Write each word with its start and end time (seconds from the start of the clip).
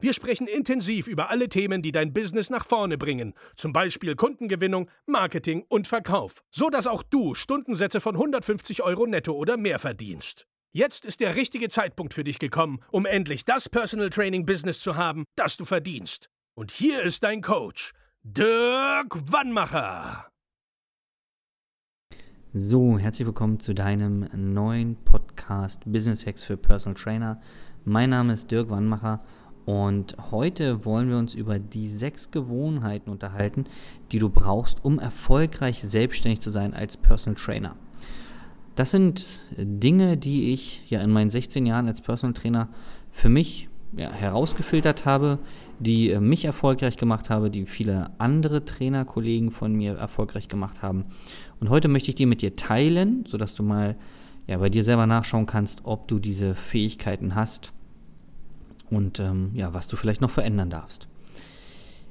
Wir 0.00 0.12
sprechen 0.12 0.46
intensiv 0.46 1.08
über 1.08 1.28
alle 1.28 1.48
Themen, 1.48 1.82
die 1.82 1.90
dein 1.90 2.12
Business 2.12 2.50
nach 2.50 2.64
vorne 2.64 2.96
bringen, 2.96 3.34
zum 3.56 3.72
Beispiel 3.72 4.14
Kundengewinnung, 4.14 4.88
Marketing 5.06 5.64
und 5.68 5.88
Verkauf, 5.88 6.44
so 6.50 6.70
dass 6.70 6.86
auch 6.86 7.02
du 7.02 7.34
Stundensätze 7.34 8.00
von 8.00 8.14
150 8.14 8.84
Euro 8.84 9.06
netto 9.06 9.32
oder 9.32 9.56
mehr 9.56 9.80
verdienst. 9.80 10.46
Jetzt 10.70 11.04
ist 11.04 11.18
der 11.18 11.34
richtige 11.34 11.68
Zeitpunkt 11.68 12.14
für 12.14 12.22
dich 12.22 12.38
gekommen, 12.38 12.78
um 12.92 13.06
endlich 13.06 13.44
das 13.44 13.68
Personal 13.68 14.10
Training 14.10 14.46
Business 14.46 14.82
zu 14.82 14.94
haben, 14.94 15.24
das 15.34 15.56
du 15.56 15.64
verdienst. 15.64 16.28
Und 16.54 16.70
hier 16.70 17.02
ist 17.02 17.24
dein 17.24 17.42
Coach, 17.42 17.92
Dirk 18.22 19.32
Wannmacher. 19.32 20.28
So, 22.52 22.98
herzlich 23.00 23.26
willkommen 23.26 23.58
zu 23.58 23.74
deinem 23.74 24.28
neuen 24.32 24.94
Podcast 25.04 25.80
Business 25.86 26.24
Hacks 26.24 26.44
für 26.44 26.56
Personal 26.56 26.94
Trainer. 26.94 27.40
Mein 27.84 28.10
Name 28.10 28.34
ist 28.34 28.50
Dirk 28.52 28.70
Wannmacher 28.70 29.24
und 29.68 30.16
heute 30.30 30.86
wollen 30.86 31.10
wir 31.10 31.18
uns 31.18 31.34
über 31.34 31.58
die 31.58 31.88
sechs 31.88 32.30
Gewohnheiten 32.30 33.10
unterhalten, 33.10 33.66
die 34.12 34.18
du 34.18 34.30
brauchst, 34.30 34.82
um 34.82 34.98
erfolgreich 34.98 35.82
selbstständig 35.86 36.40
zu 36.40 36.48
sein 36.48 36.72
als 36.72 36.96
Personal 36.96 37.38
Trainer. 37.38 37.76
Das 38.76 38.92
sind 38.92 39.40
Dinge, 39.58 40.16
die 40.16 40.54
ich 40.54 40.88
ja 40.88 41.02
in 41.02 41.10
meinen 41.10 41.28
16 41.28 41.66
Jahren 41.66 41.86
als 41.86 42.00
Personal 42.00 42.32
Trainer 42.32 42.70
für 43.10 43.28
mich 43.28 43.68
ja, 43.94 44.10
herausgefiltert 44.10 45.04
habe, 45.04 45.38
die 45.80 46.12
äh, 46.12 46.18
mich 46.18 46.46
erfolgreich 46.46 46.96
gemacht 46.96 47.28
habe, 47.28 47.50
die 47.50 47.66
viele 47.66 48.10
andere 48.16 48.64
Trainerkollegen 48.64 49.50
von 49.50 49.74
mir 49.74 49.96
erfolgreich 49.96 50.48
gemacht 50.48 50.80
haben. 50.80 51.04
Und 51.60 51.68
heute 51.68 51.88
möchte 51.88 52.08
ich 52.08 52.14
die 52.14 52.24
mit 52.24 52.40
dir 52.40 52.56
teilen, 52.56 53.26
sodass 53.28 53.54
du 53.54 53.62
mal 53.62 53.98
ja, 54.46 54.56
bei 54.56 54.70
dir 54.70 54.82
selber 54.82 55.06
nachschauen 55.06 55.44
kannst, 55.44 55.80
ob 55.84 56.08
du 56.08 56.18
diese 56.18 56.54
Fähigkeiten 56.54 57.34
hast 57.34 57.74
und 58.90 59.20
ähm, 59.20 59.50
ja, 59.54 59.74
was 59.74 59.88
du 59.88 59.96
vielleicht 59.96 60.20
noch 60.20 60.30
verändern 60.30 60.70
darfst. 60.70 61.08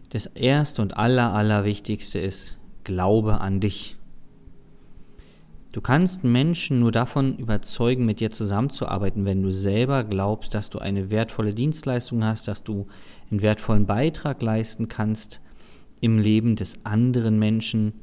Das 0.10 0.26
erste 0.28 0.82
und 0.82 0.98
aller, 0.98 1.34
allerwichtigste 1.34 2.20
ist, 2.20 2.58
glaube 2.84 3.42
an 3.42 3.60
dich. 3.60 3.98
Du 5.74 5.82
kannst 5.82 6.24
Menschen 6.24 6.80
nur 6.80 6.92
davon 6.92 7.38
überzeugen, 7.38 8.06
mit 8.06 8.20
dir 8.20 8.32
zusammenzuarbeiten, 8.32 9.26
wenn 9.26 9.44
du 9.44 9.52
selber 9.52 10.04
glaubst, 10.04 10.56
dass 10.56 10.70
du 10.70 10.80
eine 10.80 11.12
wertvolle 11.12 11.54
Dienstleistung 11.54 12.24
hast, 12.24 12.48
dass 12.48 12.64
du 12.64 12.88
einen 13.30 13.42
wertvollen 13.42 13.86
Beitrag 13.86 14.42
leisten 14.42 14.88
kannst 14.88 15.42
im 16.00 16.20
Leben 16.20 16.56
des 16.56 16.84
anderen 16.86 17.38
Menschen. 17.38 17.94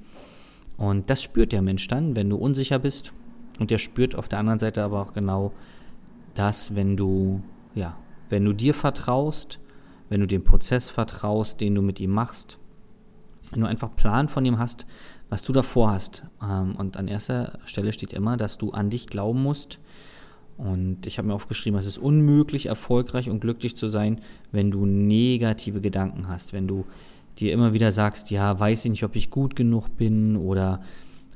Und 0.77 1.09
das 1.11 1.23
spürt 1.23 1.53
der 1.53 1.63
Mensch 1.63 1.89
dann, 1.89 2.15
wenn 2.17 2.31
du 2.31 2.37
unsicher 2.37 2.79
bist. 2.79 3.13
Und 3.59 3.71
der 3.71 3.79
spürt 3.79 4.15
auf 4.15 4.29
der 4.29 4.41
anderen 4.41 4.59
Seite 4.59 4.83
aber 4.83 5.01
auch 5.01 5.15
genau 5.15 5.53
das, 6.35 6.75
wenn 6.75 6.97
du, 6.97 7.43
ja, 7.75 7.97
wenn 8.35 8.45
du 8.45 8.53
dir 8.53 8.75
vertraust, 8.75 9.61
wenn 10.09 10.21
du 10.21 10.27
dem 10.27 10.43
Prozess 10.43 10.91
vertraust, 10.91 11.61
den 11.61 11.77
du 11.77 11.83
mit 11.83 12.01
ihm 12.01 12.11
machst, 12.11 12.59
wenn 13.53 13.61
du 13.61 13.69
einfach 13.69 13.95
Plan 13.95 14.29
von 14.29 14.45
ihm 14.45 14.59
hast, 14.59 14.87
was 15.29 15.45
du 15.45 15.53
davor 15.53 15.93
hast. 15.93 16.25
Ähm, 16.43 16.75
und 16.75 16.97
an 16.97 17.07
erster 17.07 17.61
Stelle 17.65 17.93
steht 17.93 18.13
immer, 18.13 18.37
dass 18.37 18.59
du 18.59 18.73
an 18.73 18.91
dich 18.91 19.07
glauben 19.07 19.41
musst. 19.41 19.79
Und 20.57 21.07
ich 21.07 21.17
habe 21.17 21.29
mir 21.29 21.35
aufgeschrieben, 21.35 21.79
es 21.79 21.87
ist 21.87 21.99
unmöglich, 21.99 22.67
erfolgreich 22.67 23.31
und 23.31 23.39
glücklich 23.39 23.77
zu 23.77 23.87
sein, 23.87 24.21
wenn 24.51 24.73
du 24.73 24.85
negative 24.85 25.81
Gedanken 25.81 26.27
hast, 26.27 26.53
wenn 26.53 26.67
du 26.67 26.87
dir 27.39 27.53
immer 27.53 27.73
wieder 27.73 27.93
sagst, 27.93 28.33
ja, 28.33 28.59
weiß 28.59 28.85
ich 28.85 28.91
nicht, 28.91 29.05
ob 29.05 29.15
ich 29.15 29.31
gut 29.31 29.55
genug 29.55 29.97
bin 29.97 30.37
oder 30.37 30.83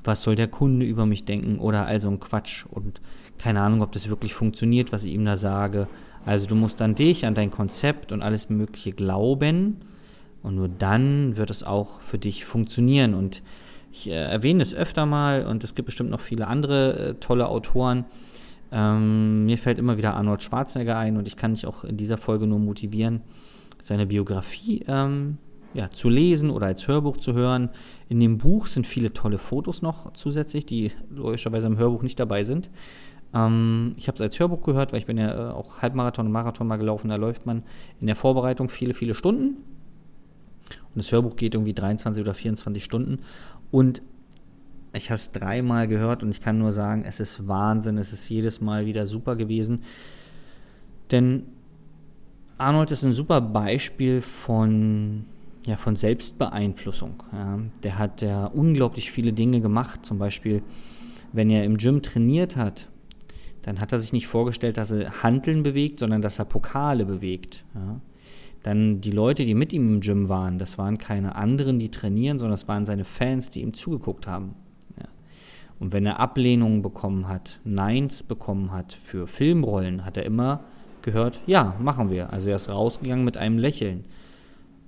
was 0.03 0.25
soll 0.25 0.35
der 0.35 0.49
Kunde 0.49 0.85
über 0.85 1.07
mich 1.07 1.25
denken 1.27 1.61
oder 1.61 1.87
all 1.87 2.01
so 2.01 2.09
ein 2.09 2.19
Quatsch 2.19 2.67
und 2.67 3.01
keine 3.39 3.61
Ahnung, 3.61 3.83
ob 3.83 3.93
das 3.93 4.09
wirklich 4.09 4.35
funktioniert, 4.35 4.91
was 4.91 5.05
ich 5.05 5.15
ihm 5.15 5.25
da 5.25 5.37
sage. 5.37 5.87
Also 6.25 6.47
du 6.47 6.55
musst 6.55 6.83
an 6.83 6.95
dich, 6.95 7.27
an 7.27 7.35
dein 7.35 7.51
Konzept 7.51 8.13
und 8.13 8.23
alles 8.23 8.51
Mögliche 8.51 8.93
glauben 8.93 9.79
und 10.43 10.55
nur 10.55 10.69
dann 10.69 11.37
wird 11.37 11.51
es 11.51 11.63
auch 11.63 12.01
für 12.03 12.19
dich 12.19 12.45
funktionieren 12.45 13.15
und 13.15 13.43
ich 13.93 14.09
äh, 14.09 14.13
erwähne 14.13 14.63
es 14.63 14.75
öfter 14.75 15.07
mal 15.07 15.47
und 15.47 15.65
es 15.65 15.75
gibt 15.75 15.87
bestimmt 15.87 16.11
noch 16.11 16.21
viele 16.21 16.47
andere 16.47 16.99
äh, 16.99 17.15
tolle 17.15 17.49
Autoren. 17.49 18.05
Ähm, 18.71 19.47
mir 19.47 19.57
fällt 19.57 19.79
immer 19.79 19.97
wieder 19.97 20.15
Arnold 20.15 20.43
Schwarzenegger 20.43 20.97
ein 20.97 21.17
und 21.17 21.27
ich 21.27 21.37
kann 21.37 21.55
dich 21.55 21.67
auch 21.67 21.85
in 21.85 21.97
dieser 21.97 22.19
Folge 22.19 22.47
nur 22.47 22.59
motivieren, 22.59 23.23
seine 23.83 24.07
Biografie 24.07 24.85
ähm, 24.87 25.39
ja, 25.75 25.91
zu 25.91 26.09
lesen 26.09 26.51
oder 26.51 26.67
als 26.67 26.87
Hörbuch 26.87 27.17
zu 27.17 27.33
hören. 27.33 27.71
In 28.09 28.21
dem 28.21 28.39
Buch 28.39 28.67
sind 28.67 28.87
viele 28.87 29.13
tolle 29.13 29.39
Fotos 29.39 29.83
noch 29.83 30.13
zusätzlich, 30.13 30.67
die 30.67 30.93
logischerweise 31.11 31.67
im 31.67 31.79
Hörbuch 31.79 32.03
nicht 32.03 32.21
dabei 32.21 32.43
sind. 32.43 32.71
Ähm, 33.35 33.95
ich 33.97 34.09
habe 34.09 34.17
es 34.17 34.23
als 34.23 34.39
Hörbuch 34.39 34.63
gehört, 34.63 34.93
weil 34.93 35.01
ich 35.01 35.07
bin 35.07 35.19
ja 35.19 35.51
äh, 35.51 35.53
auch 35.53 35.83
Halbmarathon 35.83 36.27
und 36.27 36.33
Marathon 36.33 36.67
mal 36.67 36.77
gelaufen. 36.77 37.09
Da 37.09 37.17
läuft 37.17 37.47
man 37.47 37.63
in 38.01 38.07
der 38.07 38.17
Vorbereitung 38.17 38.69
viele, 38.69 38.95
viele 38.95 39.15
Stunden. 39.15 39.57
Und 40.71 40.97
das 40.97 41.13
Hörbuch 41.13 41.37
geht 41.37 41.55
irgendwie 41.55 41.75
23 41.75 42.21
oder 42.23 42.35
24 42.35 42.83
Stunden. 42.83 43.19
Und 43.71 44.03
ich 44.93 45.11
habe 45.11 45.17
es 45.17 45.31
dreimal 45.31 45.87
gehört 45.87 46.23
und 46.23 46.31
ich 46.31 46.41
kann 46.41 46.59
nur 46.59 46.73
sagen, 46.73 47.05
es 47.05 47.21
ist 47.21 47.47
Wahnsinn, 47.47 47.99
es 47.99 48.13
ist 48.13 48.29
jedes 48.29 48.61
Mal 48.61 48.87
wieder 48.87 49.07
super 49.07 49.37
gewesen. 49.37 49.83
Denn 51.11 51.45
Arnold 52.57 52.91
ist 52.91 53.05
ein 53.05 53.13
super 53.13 53.41
Beispiel 53.41 54.21
von, 54.21 55.27
ja, 55.65 55.77
von 55.77 55.95
Selbstbeeinflussung. 55.95 57.23
Ja. 57.33 57.59
Der 57.83 57.99
hat 57.99 58.23
ja 58.23 58.47
unglaublich 58.47 59.11
viele 59.11 59.33
Dinge 59.33 59.61
gemacht. 59.61 60.05
Zum 60.05 60.19
Beispiel, 60.19 60.63
wenn 61.33 61.51
er 61.51 61.65
im 61.65 61.77
Gym 61.77 62.03
trainiert 62.03 62.57
hat, 62.57 62.89
dann 63.63 63.81
hat 63.81 63.93
er 63.93 64.01
sich 64.01 64.13
nicht 64.13 64.27
vorgestellt, 64.27 64.77
dass 64.77 64.91
er 64.91 65.23
Handeln 65.23 65.63
bewegt, 65.63 65.99
sondern 66.01 66.23
dass 66.23 66.39
er 66.39 66.45
Pokale 66.45 67.05
bewegt. 67.05 67.65
Ja. 67.75 68.01
Dann 68.63 69.01
die 69.01 69.11
Leute, 69.11 69.45
die 69.45 69.55
mit 69.55 69.73
ihm 69.73 69.95
im 69.95 70.01
Gym 70.01 70.29
waren, 70.29 70.59
das 70.59 70.79
waren 70.79 70.99
keine 70.99 71.37
anderen, 71.37 71.79
die 71.79 71.91
trainieren, 71.91 72.39
sondern 72.39 72.55
das 72.55 72.69
waren 72.69 72.87
seine 72.87 73.05
Fans, 73.05 73.51
die 73.51 73.63
ihm 73.63 73.75
zugeguckt 73.75 74.27
haben. 74.27 74.55
Ja. 74.99 75.07
Und 75.79 75.93
wenn 75.93 76.07
er 76.07 76.21
Ablehnungen 76.21 76.83
bekommen 76.83 77.29
hat, 77.29 77.61
Neins 77.65 78.23
bekommen 78.23 78.73
hat 78.73 78.93
für 78.93 79.27
Filmrollen, 79.27 80.05
hat 80.05 80.17
er 80.17 80.25
immer 80.25 80.65
gehört, 81.03 81.41
ja, 81.47 81.77
machen 81.81 82.11
wir. 82.11 82.33
Also 82.33 82.51
er 82.51 82.57
ist 82.57 82.69
rausgegangen 82.69 83.25
mit 83.25 83.37
einem 83.37 83.59
Lächeln. 83.59 84.05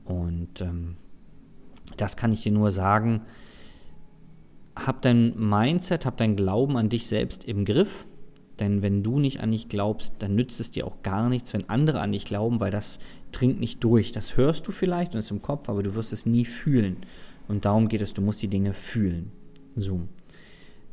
Und 0.05 0.61
ähm, 0.61 0.97
das 1.97 2.17
kann 2.17 2.33
ich 2.33 2.43
dir 2.43 2.53
nur 2.53 2.71
sagen. 2.71 3.23
Hab 4.75 5.03
dein 5.03 5.39
Mindset, 5.39 6.07
hab 6.07 6.17
dein 6.17 6.37
Glauben 6.37 6.77
an 6.77 6.89
dich 6.89 7.07
selbst 7.07 7.45
im 7.45 7.65
Griff 7.65 8.07
denn 8.61 8.83
wenn 8.83 9.03
du 9.03 9.19
nicht 9.19 9.41
an 9.41 9.53
dich 9.53 9.69
glaubst, 9.69 10.23
dann 10.23 10.35
nützt 10.35 10.61
es 10.61 10.71
dir 10.71 10.87
auch 10.87 11.03
gar 11.03 11.29
nichts, 11.29 11.53
wenn 11.55 11.69
andere 11.69 12.01
an 12.01 12.13
dich 12.13 12.27
glauben, 12.27 12.61
weil 12.61 12.71
das 12.71 12.99
dringt 13.33 13.59
nicht 13.59 13.83
durch. 13.83 14.13
Das 14.13 14.37
hörst 14.37 14.67
du 14.67 14.73
vielleicht 14.73 15.15
und 15.15 15.19
ist 15.19 15.31
im 15.31 15.43
Kopf, 15.43 15.69
aber 15.69 15.83
du 15.83 15.95
wirst 15.95 16.13
es 16.13 16.27
nie 16.27 16.45
fühlen. 16.45 16.99
Und 17.49 17.65
darum 17.65 17.89
geht 17.89 18.03
es, 18.03 18.13
du 18.13 18.23
musst 18.23 18.43
die 18.43 18.49
Dinge 18.49 18.75
fühlen. 18.75 19.33
So. 19.77 20.03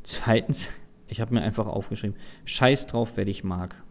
Zweitens, 0.02 0.70
ich 1.08 1.20
habe 1.20 1.34
mir 1.34 1.42
einfach 1.42 1.66
aufgeschrieben, 1.66 2.16
scheiß 2.46 2.86
drauf, 2.86 3.12
wer 3.16 3.26
dich 3.26 3.44
mag. 3.44 3.82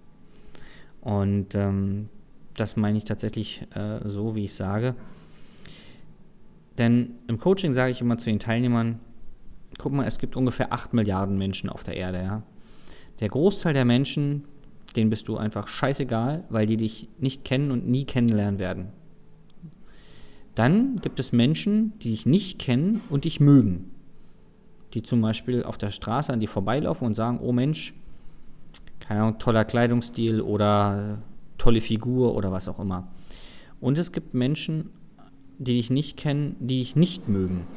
Und 1.01 1.53
ähm, 1.55 2.09
das 2.55 2.75
meine 2.75 2.97
ich 2.97 3.03
tatsächlich 3.03 3.65
äh, 3.75 3.99
so, 4.03 4.35
wie 4.35 4.45
ich 4.45 4.53
sage. 4.55 4.95
Denn 6.77 7.11
im 7.27 7.39
Coaching 7.39 7.73
sage 7.73 7.91
ich 7.91 8.01
immer 8.01 8.17
zu 8.17 8.25
den 8.25 8.39
Teilnehmern, 8.39 8.99
guck 9.77 9.93
mal, 9.93 10.05
es 10.05 10.17
gibt 10.17 10.35
ungefähr 10.35 10.73
8 10.73 10.93
Milliarden 10.93 11.37
Menschen 11.37 11.69
auf 11.69 11.83
der 11.83 11.95
Erde, 11.95 12.23
ja. 12.23 12.43
Der 13.19 13.29
Großteil 13.29 13.73
der 13.73 13.85
Menschen, 13.85 14.45
denen 14.95 15.09
bist 15.09 15.27
du 15.27 15.37
einfach 15.37 15.67
scheißegal, 15.67 16.43
weil 16.49 16.65
die 16.65 16.77
dich 16.77 17.09
nicht 17.19 17.43
kennen 17.43 17.71
und 17.71 17.87
nie 17.87 18.05
kennenlernen 18.05 18.59
werden. 18.59 18.87
Dann 20.55 20.97
gibt 21.01 21.19
es 21.19 21.31
Menschen, 21.31 21.93
die 21.99 22.11
dich 22.11 22.25
nicht 22.25 22.59
kennen 22.59 23.01
und 23.09 23.25
dich 23.25 23.39
mögen. 23.39 23.91
Die 24.93 25.03
zum 25.03 25.21
Beispiel 25.21 25.63
auf 25.63 25.77
der 25.77 25.91
Straße 25.91 26.31
an 26.31 26.39
dir 26.39 26.49
vorbeilaufen 26.49 27.05
und 27.05 27.15
sagen, 27.15 27.39
oh 27.41 27.51
Mensch, 27.51 27.93
keine 28.99 29.21
Ahnung, 29.21 29.39
toller 29.39 29.65
Kleidungsstil 29.65 30.41
oder 30.41 31.19
tolle 31.57 31.81
Figur 31.81 32.35
oder 32.35 32.51
was 32.51 32.67
auch 32.67 32.79
immer. 32.79 33.07
Und 33.79 33.97
es 33.97 34.11
gibt 34.11 34.33
Menschen, 34.33 34.89
die 35.59 35.75
dich 35.75 35.89
nicht 35.89 36.17
kennen, 36.17 36.55
die 36.59 36.79
dich 36.79 36.95
nicht 36.95 37.27
mögen. 37.27 37.67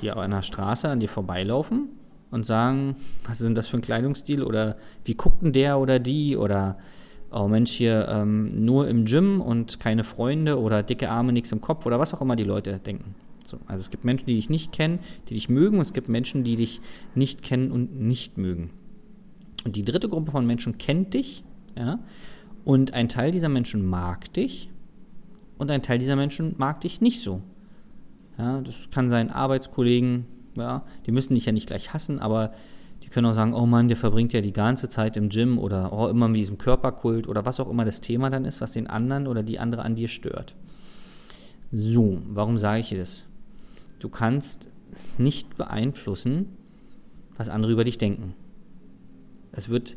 Die 0.00 0.10
an 0.10 0.30
der 0.30 0.42
Straße 0.42 0.88
an 0.88 1.00
dir 1.00 1.08
vorbeilaufen 1.08 1.88
und 2.32 2.44
sagen, 2.44 2.96
was 3.24 3.40
ist 3.40 3.46
denn 3.46 3.54
das 3.54 3.68
für 3.68 3.76
ein 3.76 3.82
Kleidungsstil 3.82 4.42
oder 4.42 4.76
wie 5.04 5.14
guckt 5.14 5.42
denn 5.42 5.52
der 5.52 5.78
oder 5.78 6.00
die 6.00 6.36
oder 6.36 6.78
oh 7.30 7.46
Mensch, 7.46 7.70
hier 7.70 8.08
ähm, 8.08 8.48
nur 8.48 8.88
im 8.88 9.04
Gym 9.04 9.40
und 9.40 9.80
keine 9.80 10.02
Freunde 10.02 10.60
oder 10.60 10.82
dicke 10.82 11.08
Arme, 11.08 11.32
nichts 11.32 11.52
im 11.52 11.60
Kopf 11.60 11.86
oder 11.86 11.98
was 11.98 12.12
auch 12.12 12.20
immer 12.20 12.36
die 12.36 12.44
Leute 12.44 12.78
denken. 12.78 13.14
So, 13.46 13.58
also 13.66 13.80
es 13.80 13.90
gibt 13.90 14.04
Menschen, 14.04 14.26
die 14.26 14.34
dich 14.34 14.50
nicht 14.50 14.72
kennen, 14.72 14.98
die 15.28 15.34
dich 15.34 15.48
mögen 15.48 15.76
und 15.76 15.82
es 15.82 15.92
gibt 15.92 16.08
Menschen, 16.08 16.44
die 16.44 16.56
dich 16.56 16.80
nicht 17.14 17.42
kennen 17.42 17.70
und 17.70 18.00
nicht 18.00 18.38
mögen. 18.38 18.70
Und 19.64 19.76
die 19.76 19.84
dritte 19.84 20.08
Gruppe 20.08 20.30
von 20.30 20.46
Menschen 20.46 20.78
kennt 20.78 21.14
dich, 21.14 21.44
ja, 21.76 22.00
und 22.64 22.94
ein 22.94 23.08
Teil 23.08 23.30
dieser 23.30 23.48
Menschen 23.48 23.84
mag 23.84 24.32
dich 24.32 24.70
und 25.58 25.70
ein 25.70 25.82
Teil 25.82 25.98
dieser 25.98 26.16
Menschen 26.16 26.54
mag 26.58 26.80
dich 26.80 27.00
nicht 27.00 27.20
so. 27.20 27.42
Ja, 28.38 28.60
das 28.60 28.88
kann 28.90 29.08
sein 29.10 29.30
Arbeitskollegen, 29.30 30.26
ja, 30.56 30.84
die 31.06 31.12
müssen 31.12 31.34
dich 31.34 31.46
ja 31.46 31.52
nicht 31.52 31.66
gleich 31.66 31.92
hassen, 31.92 32.18
aber 32.18 32.52
die 33.02 33.08
können 33.08 33.26
auch 33.26 33.34
sagen, 33.34 33.54
oh 33.54 33.66
Mann, 33.66 33.88
der 33.88 33.96
verbringt 33.96 34.32
ja 34.32 34.40
die 34.40 34.52
ganze 34.52 34.88
Zeit 34.88 35.16
im 35.16 35.28
Gym 35.28 35.58
oder 35.58 35.92
oh, 35.92 36.08
immer 36.08 36.28
mit 36.28 36.40
diesem 36.40 36.58
Körperkult 36.58 37.26
oder 37.26 37.44
was 37.44 37.60
auch 37.60 37.68
immer 37.68 37.84
das 37.84 38.00
Thema 38.00 38.30
dann 38.30 38.44
ist, 38.44 38.60
was 38.60 38.72
den 38.72 38.86
anderen 38.86 39.26
oder 39.26 39.42
die 39.42 39.58
andere 39.58 39.82
an 39.82 39.94
dir 39.94 40.08
stört. 40.08 40.54
So, 41.72 42.20
warum 42.28 42.58
sage 42.58 42.80
ich 42.80 42.90
dir 42.90 42.98
das? 42.98 43.24
Du 43.98 44.08
kannst 44.08 44.68
nicht 45.18 45.56
beeinflussen, 45.56 46.56
was 47.36 47.48
andere 47.48 47.72
über 47.72 47.84
dich 47.84 47.98
denken. 47.98 48.34
Es 49.52 49.68
wird, 49.68 49.96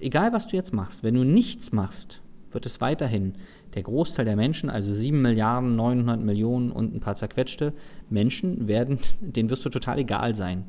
egal 0.00 0.32
was 0.32 0.46
du 0.46 0.56
jetzt 0.56 0.72
machst, 0.72 1.02
wenn 1.02 1.14
du 1.14 1.24
nichts 1.24 1.72
machst, 1.72 2.20
wird 2.50 2.66
es 2.66 2.80
weiterhin 2.80 3.34
der 3.74 3.82
Großteil 3.82 4.24
der 4.24 4.36
Menschen, 4.36 4.70
also 4.70 4.92
7 4.92 5.20
Milliarden 5.20 5.76
900 5.76 6.20
Millionen 6.20 6.70
und 6.70 6.94
ein 6.94 7.00
paar 7.00 7.16
zerquetschte 7.16 7.72
Menschen, 8.08 8.68
werden, 8.68 8.98
denen 9.20 9.50
wirst 9.50 9.64
du 9.64 9.70
total 9.70 9.98
egal 9.98 10.34
sein. 10.34 10.64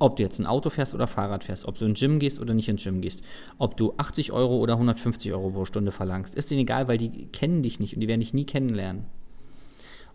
Ob 0.00 0.16
du 0.16 0.22
jetzt 0.22 0.38
ein 0.38 0.46
Auto 0.46 0.70
fährst 0.70 0.94
oder 0.94 1.08
Fahrrad 1.08 1.42
fährst, 1.42 1.64
ob 1.66 1.76
du 1.76 1.84
ins 1.84 1.98
Gym 1.98 2.20
gehst 2.20 2.40
oder 2.40 2.54
nicht 2.54 2.68
ins 2.68 2.84
Gym 2.84 3.00
gehst, 3.00 3.20
ob 3.58 3.76
du 3.76 3.94
80 3.96 4.30
Euro 4.30 4.58
oder 4.58 4.74
150 4.74 5.32
Euro 5.32 5.50
pro 5.50 5.64
Stunde 5.64 5.90
verlangst, 5.90 6.36
ist 6.36 6.50
denen 6.50 6.60
egal, 6.60 6.86
weil 6.86 6.98
die 6.98 7.26
kennen 7.26 7.64
dich 7.64 7.80
nicht 7.80 7.94
und 7.94 8.00
die 8.00 8.08
werden 8.08 8.20
dich 8.20 8.34
nie 8.34 8.44
kennenlernen. 8.44 9.06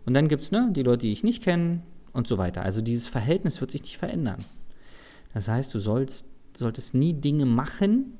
Und 0.06 0.14
dann 0.14 0.28
gibt 0.28 0.42
es 0.42 0.52
ne, 0.52 0.70
die 0.72 0.82
Leute, 0.82 1.00
die 1.00 1.10
dich 1.10 1.24
nicht 1.24 1.42
kennen 1.42 1.82
und 2.12 2.26
so 2.26 2.38
weiter. 2.38 2.62
Also 2.62 2.80
dieses 2.80 3.06
Verhältnis 3.06 3.60
wird 3.60 3.70
sich 3.70 3.82
nicht 3.82 3.98
verändern. 3.98 4.38
Das 5.34 5.48
heißt, 5.48 5.74
du 5.74 5.80
sollst, 5.80 6.26
solltest 6.56 6.94
nie 6.94 7.12
Dinge 7.12 7.44
machen, 7.44 8.16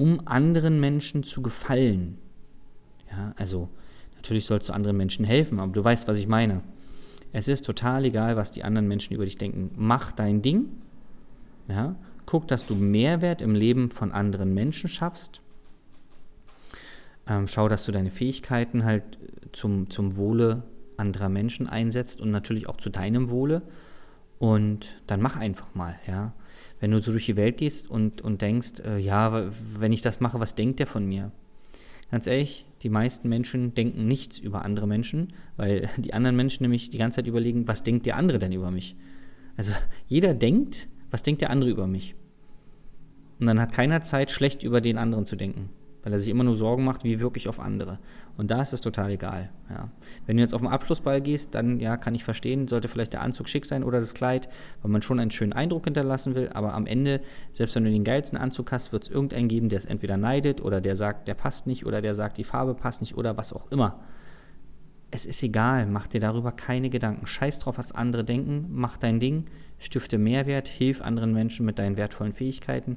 um 0.00 0.26
anderen 0.26 0.80
Menschen 0.80 1.22
zu 1.24 1.42
gefallen. 1.42 2.16
Ja, 3.10 3.34
also 3.36 3.68
natürlich 4.16 4.46
sollst 4.46 4.70
du 4.70 4.72
anderen 4.72 4.96
Menschen 4.96 5.26
helfen, 5.26 5.60
aber 5.60 5.72
du 5.72 5.84
weißt, 5.84 6.08
was 6.08 6.16
ich 6.16 6.26
meine. 6.26 6.62
Es 7.32 7.48
ist 7.48 7.66
total 7.66 8.06
egal, 8.06 8.34
was 8.34 8.50
die 8.50 8.64
anderen 8.64 8.88
Menschen 8.88 9.14
über 9.14 9.26
dich 9.26 9.36
denken. 9.36 9.70
Mach 9.76 10.10
dein 10.10 10.40
Ding. 10.40 10.70
Ja, 11.68 11.96
guck, 12.24 12.48
dass 12.48 12.66
du 12.66 12.74
Mehrwert 12.76 13.42
im 13.42 13.54
Leben 13.54 13.90
von 13.90 14.10
anderen 14.10 14.54
Menschen 14.54 14.88
schaffst. 14.88 15.42
Ähm, 17.26 17.46
schau, 17.46 17.68
dass 17.68 17.84
du 17.84 17.92
deine 17.92 18.10
Fähigkeiten 18.10 18.86
halt 18.86 19.18
zum, 19.52 19.90
zum 19.90 20.16
Wohle 20.16 20.62
anderer 20.96 21.28
Menschen 21.28 21.68
einsetzt 21.68 22.22
und 22.22 22.30
natürlich 22.30 22.70
auch 22.70 22.78
zu 22.78 22.88
deinem 22.88 23.28
Wohle. 23.28 23.60
Und 24.40 25.00
dann 25.06 25.20
mach 25.22 25.36
einfach 25.36 25.76
mal, 25.76 25.94
ja 26.08 26.34
wenn 26.80 26.90
du 26.90 26.98
so 26.98 27.12
durch 27.12 27.26
die 27.26 27.36
Welt 27.36 27.58
gehst 27.58 27.88
und, 27.88 28.22
und 28.22 28.42
denkst, 28.42 28.80
äh, 28.84 28.98
ja, 28.98 29.50
wenn 29.78 29.92
ich 29.92 30.00
das 30.00 30.20
mache, 30.20 30.40
was 30.40 30.54
denkt 30.54 30.80
der 30.80 30.86
von 30.86 31.06
mir? 31.06 31.30
Ganz 32.10 32.26
ehrlich, 32.26 32.66
die 32.82 32.88
meisten 32.88 33.28
Menschen 33.28 33.74
denken 33.74 34.06
nichts 34.08 34.38
über 34.38 34.64
andere 34.64 34.86
Menschen, 34.86 35.34
weil 35.56 35.88
die 35.98 36.14
anderen 36.14 36.36
Menschen 36.36 36.64
nämlich 36.64 36.90
die 36.90 36.98
ganze 36.98 37.16
Zeit 37.16 37.26
überlegen, 37.26 37.68
was 37.68 37.82
denkt 37.82 38.06
der 38.06 38.16
andere 38.16 38.38
denn 38.38 38.52
über 38.52 38.70
mich? 38.70 38.96
Also 39.56 39.72
jeder 40.06 40.34
denkt, 40.34 40.88
was 41.10 41.22
denkt 41.22 41.42
der 41.42 41.50
andere 41.50 41.70
über 41.70 41.86
mich? 41.86 42.16
Und 43.38 43.46
dann 43.46 43.60
hat 43.60 43.72
keiner 43.72 44.02
Zeit, 44.02 44.30
schlecht 44.30 44.64
über 44.64 44.80
den 44.80 44.98
anderen 44.98 45.26
zu 45.26 45.36
denken 45.36 45.70
weil 46.02 46.12
er 46.12 46.18
sich 46.18 46.28
immer 46.28 46.44
nur 46.44 46.56
Sorgen 46.56 46.84
macht, 46.84 47.04
wie 47.04 47.20
wirklich 47.20 47.48
auf 47.48 47.60
andere. 47.60 47.98
Und 48.36 48.50
da 48.50 48.62
ist 48.62 48.72
es 48.72 48.80
total 48.80 49.10
egal. 49.10 49.50
Ja. 49.68 49.88
Wenn 50.26 50.36
du 50.36 50.42
jetzt 50.42 50.54
auf 50.54 50.60
den 50.60 50.70
Abschlussball 50.70 51.20
gehst, 51.20 51.54
dann 51.54 51.78
ja, 51.78 51.96
kann 51.96 52.14
ich 52.14 52.24
verstehen, 52.24 52.68
sollte 52.68 52.88
vielleicht 52.88 53.12
der 53.12 53.22
Anzug 53.22 53.48
schick 53.48 53.66
sein 53.66 53.84
oder 53.84 54.00
das 54.00 54.14
Kleid, 54.14 54.48
weil 54.82 54.90
man 54.90 55.02
schon 55.02 55.20
einen 55.20 55.30
schönen 55.30 55.52
Eindruck 55.52 55.84
hinterlassen 55.84 56.34
will. 56.34 56.48
Aber 56.54 56.74
am 56.74 56.86
Ende, 56.86 57.20
selbst 57.52 57.76
wenn 57.76 57.84
du 57.84 57.90
den 57.90 58.04
geilsten 58.04 58.38
Anzug 58.38 58.72
hast, 58.72 58.92
wird 58.92 59.04
es 59.04 59.10
irgendeinen 59.10 59.48
geben, 59.48 59.68
der 59.68 59.78
es 59.78 59.84
entweder 59.84 60.16
neidet 60.16 60.62
oder 60.62 60.80
der 60.80 60.96
sagt, 60.96 61.28
der 61.28 61.34
passt 61.34 61.66
nicht 61.66 61.84
oder 61.84 62.00
der 62.00 62.14
sagt, 62.14 62.38
die 62.38 62.44
Farbe 62.44 62.74
passt 62.74 63.00
nicht 63.00 63.16
oder 63.16 63.36
was 63.36 63.52
auch 63.52 63.70
immer. 63.70 64.00
Es 65.12 65.26
ist 65.26 65.42
egal, 65.42 65.86
mach 65.86 66.06
dir 66.06 66.20
darüber 66.20 66.52
keine 66.52 66.88
Gedanken. 66.88 67.26
Scheiß 67.26 67.58
drauf, 67.58 67.78
was 67.78 67.90
andere 67.90 68.22
denken, 68.22 68.68
mach 68.70 68.96
dein 68.96 69.18
Ding, 69.18 69.46
stifte 69.80 70.18
Mehrwert, 70.18 70.68
hilf 70.68 71.02
anderen 71.02 71.32
Menschen 71.32 71.66
mit 71.66 71.80
deinen 71.80 71.96
wertvollen 71.96 72.32
Fähigkeiten 72.32 72.96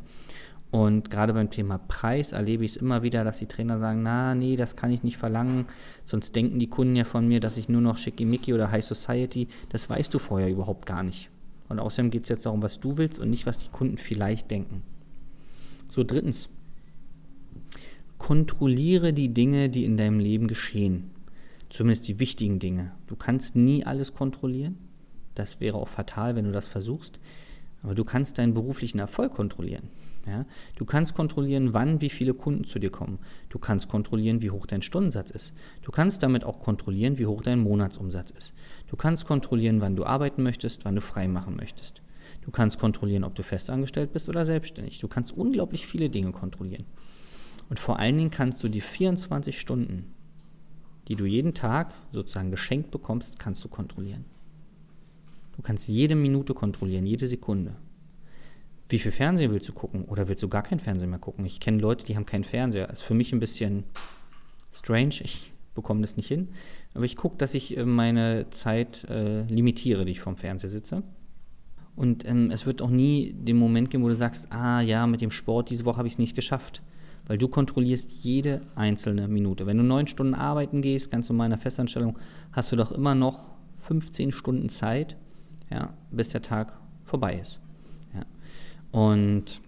und 0.73 1.11
gerade 1.11 1.33
beim 1.33 1.51
Thema 1.51 1.77
Preis 1.77 2.31
erlebe 2.31 2.65
ich 2.65 2.71
es 2.71 2.77
immer 2.77 3.03
wieder, 3.03 3.23
dass 3.23 3.37
die 3.37 3.45
Trainer 3.45 3.77
sagen, 3.77 4.01
na, 4.01 4.33
nee, 4.33 4.55
das 4.55 4.75
kann 4.75 4.89
ich 4.89 5.03
nicht 5.03 5.17
verlangen, 5.17 5.67
sonst 6.03 6.35
denken 6.35 6.57
die 6.57 6.67
Kunden 6.67 6.95
ja 6.95 7.03
von 7.03 7.27
mir, 7.27 7.39
dass 7.39 7.57
ich 7.57 7.69
nur 7.69 7.79
noch 7.79 7.97
Schickimicki 7.97 8.55
oder 8.55 8.71
High 8.71 8.83
Society, 8.83 9.47
das 9.69 9.87
weißt 9.87 10.11
du 10.11 10.17
vorher 10.17 10.49
überhaupt 10.49 10.87
gar 10.87 11.03
nicht. 11.03 11.29
Und 11.69 11.77
außerdem 11.77 12.09
geht 12.09 12.23
es 12.23 12.29
jetzt 12.29 12.47
darum, 12.47 12.63
was 12.63 12.79
du 12.79 12.97
willst 12.97 13.19
und 13.19 13.29
nicht, 13.29 13.45
was 13.45 13.59
die 13.59 13.69
Kunden 13.69 13.99
vielleicht 13.99 14.49
denken. 14.49 14.81
So, 15.91 16.03
drittens, 16.03 16.49
kontrolliere 18.17 19.13
die 19.13 19.31
Dinge, 19.31 19.69
die 19.69 19.85
in 19.85 19.95
deinem 19.95 20.17
Leben 20.17 20.47
geschehen. 20.47 21.11
Zumindest 21.69 22.07
die 22.07 22.19
wichtigen 22.19 22.57
Dinge. 22.57 22.93
Du 23.05 23.15
kannst 23.15 23.55
nie 23.55 23.85
alles 23.85 24.15
kontrollieren. 24.15 24.79
Das 25.35 25.59
wäre 25.59 25.77
auch 25.77 25.87
fatal, 25.87 26.35
wenn 26.35 26.45
du 26.45 26.51
das 26.51 26.65
versuchst. 26.65 27.19
Aber 27.83 27.95
du 27.95 28.05
kannst 28.05 28.37
deinen 28.37 28.53
beruflichen 28.53 28.99
Erfolg 28.99 29.33
kontrollieren. 29.33 29.89
Ja? 30.25 30.45
Du 30.77 30.85
kannst 30.85 31.13
kontrollieren, 31.13 31.73
wann 31.73 32.01
wie 32.01 32.09
viele 32.09 32.33
Kunden 32.33 32.63
zu 32.63 32.79
dir 32.79 32.89
kommen. 32.89 33.19
Du 33.49 33.59
kannst 33.59 33.89
kontrollieren, 33.89 34.41
wie 34.41 34.51
hoch 34.51 34.65
dein 34.65 34.81
Stundensatz 34.81 35.29
ist. 35.31 35.53
Du 35.81 35.91
kannst 35.91 36.23
damit 36.23 36.45
auch 36.45 36.59
kontrollieren, 36.59 37.17
wie 37.19 37.25
hoch 37.25 37.41
dein 37.41 37.59
Monatsumsatz 37.59 38.31
ist. 38.31 38.53
Du 38.87 38.95
kannst 38.95 39.25
kontrollieren, 39.25 39.81
wann 39.81 39.95
du 39.95 40.05
arbeiten 40.05 40.43
möchtest, 40.43 40.85
wann 40.85 40.95
du 40.95 41.01
frei 41.01 41.27
machen 41.27 41.55
möchtest. 41.55 42.01
Du 42.41 42.51
kannst 42.51 42.79
kontrollieren, 42.79 43.23
ob 43.23 43.35
du 43.35 43.43
festangestellt 43.43 44.13
bist 44.13 44.29
oder 44.29 44.45
selbstständig. 44.45 44.99
Du 44.99 45.07
kannst 45.07 45.31
unglaublich 45.31 45.85
viele 45.85 46.09
Dinge 46.09 46.31
kontrollieren. 46.31 46.85
Und 47.69 47.79
vor 47.79 47.99
allen 47.99 48.17
Dingen 48.17 48.31
kannst 48.31 48.63
du 48.63 48.69
die 48.69 48.81
24 48.81 49.59
Stunden, 49.59 50.13
die 51.07 51.15
du 51.15 51.25
jeden 51.25 51.53
Tag 51.53 51.93
sozusagen 52.11 52.51
geschenkt 52.51 52.91
bekommst, 52.91 53.39
kannst 53.39 53.63
du 53.63 53.69
kontrollieren. 53.69 54.25
Du 55.55 55.61
kannst 55.61 55.87
jede 55.87 56.15
Minute 56.15 56.53
kontrollieren, 56.53 57.05
jede 57.05 57.27
Sekunde. 57.27 57.75
Wie 58.89 58.99
viel 58.99 59.11
Fernsehen 59.11 59.51
willst 59.51 59.69
du 59.69 59.73
gucken? 59.73 60.05
Oder 60.05 60.27
willst 60.27 60.43
du 60.43 60.49
gar 60.49 60.63
kein 60.63 60.79
Fernsehen 60.79 61.09
mehr 61.09 61.19
gucken? 61.19 61.45
Ich 61.45 61.59
kenne 61.59 61.79
Leute, 61.79 62.05
die 62.05 62.15
haben 62.15 62.25
keinen 62.25 62.43
Fernseher. 62.43 62.87
Das 62.87 62.99
ist 62.99 63.05
für 63.05 63.13
mich 63.13 63.33
ein 63.33 63.39
bisschen 63.39 63.83
strange. 64.71 65.15
Ich 65.21 65.51
bekomme 65.73 66.01
das 66.01 66.17
nicht 66.17 66.27
hin. 66.27 66.49
Aber 66.93 67.05
ich 67.05 67.15
gucke, 67.15 67.37
dass 67.37 67.53
ich 67.53 67.77
äh, 67.77 67.85
meine 67.85 68.49
Zeit 68.49 69.05
äh, 69.09 69.43
limitiere, 69.43 70.05
die 70.05 70.11
ich 70.11 70.19
vorm 70.19 70.37
Fernseher 70.37 70.69
sitze. 70.69 71.03
Und 71.95 72.27
ähm, 72.27 72.51
es 72.51 72.65
wird 72.65 72.81
auch 72.81 72.89
nie 72.89 73.33
den 73.33 73.57
Moment 73.57 73.89
geben, 73.89 74.03
wo 74.03 74.09
du 74.09 74.15
sagst, 74.15 74.51
ah 74.51 74.81
ja, 74.81 75.05
mit 75.07 75.21
dem 75.21 75.31
Sport, 75.31 75.69
diese 75.69 75.85
Woche 75.85 75.97
habe 75.97 76.07
ich 76.07 76.15
es 76.15 76.19
nicht 76.19 76.35
geschafft. 76.35 76.81
Weil 77.25 77.37
du 77.37 77.47
kontrollierst 77.47 78.11
jede 78.11 78.61
einzelne 78.75 79.27
Minute. 79.27 79.65
Wenn 79.65 79.77
du 79.77 79.83
neun 79.83 80.07
Stunden 80.07 80.33
arbeiten 80.33 80.81
gehst, 80.81 81.09
ganz 81.09 81.29
normal 81.29 81.47
in 81.47 81.53
einer 81.53 81.61
Festanstellung, 81.61 82.17
hast 82.51 82.71
du 82.71 82.75
doch 82.75 82.91
immer 82.91 83.15
noch 83.15 83.53
15 83.77 84.31
Stunden 84.31 84.69
Zeit, 84.69 85.15
ja, 85.73 85.93
bis 86.11 86.29
der 86.29 86.41
Tag 86.41 86.79
vorbei 87.03 87.39
ist. 87.39 87.59
Ja. 88.13 88.25
Und 88.91 89.61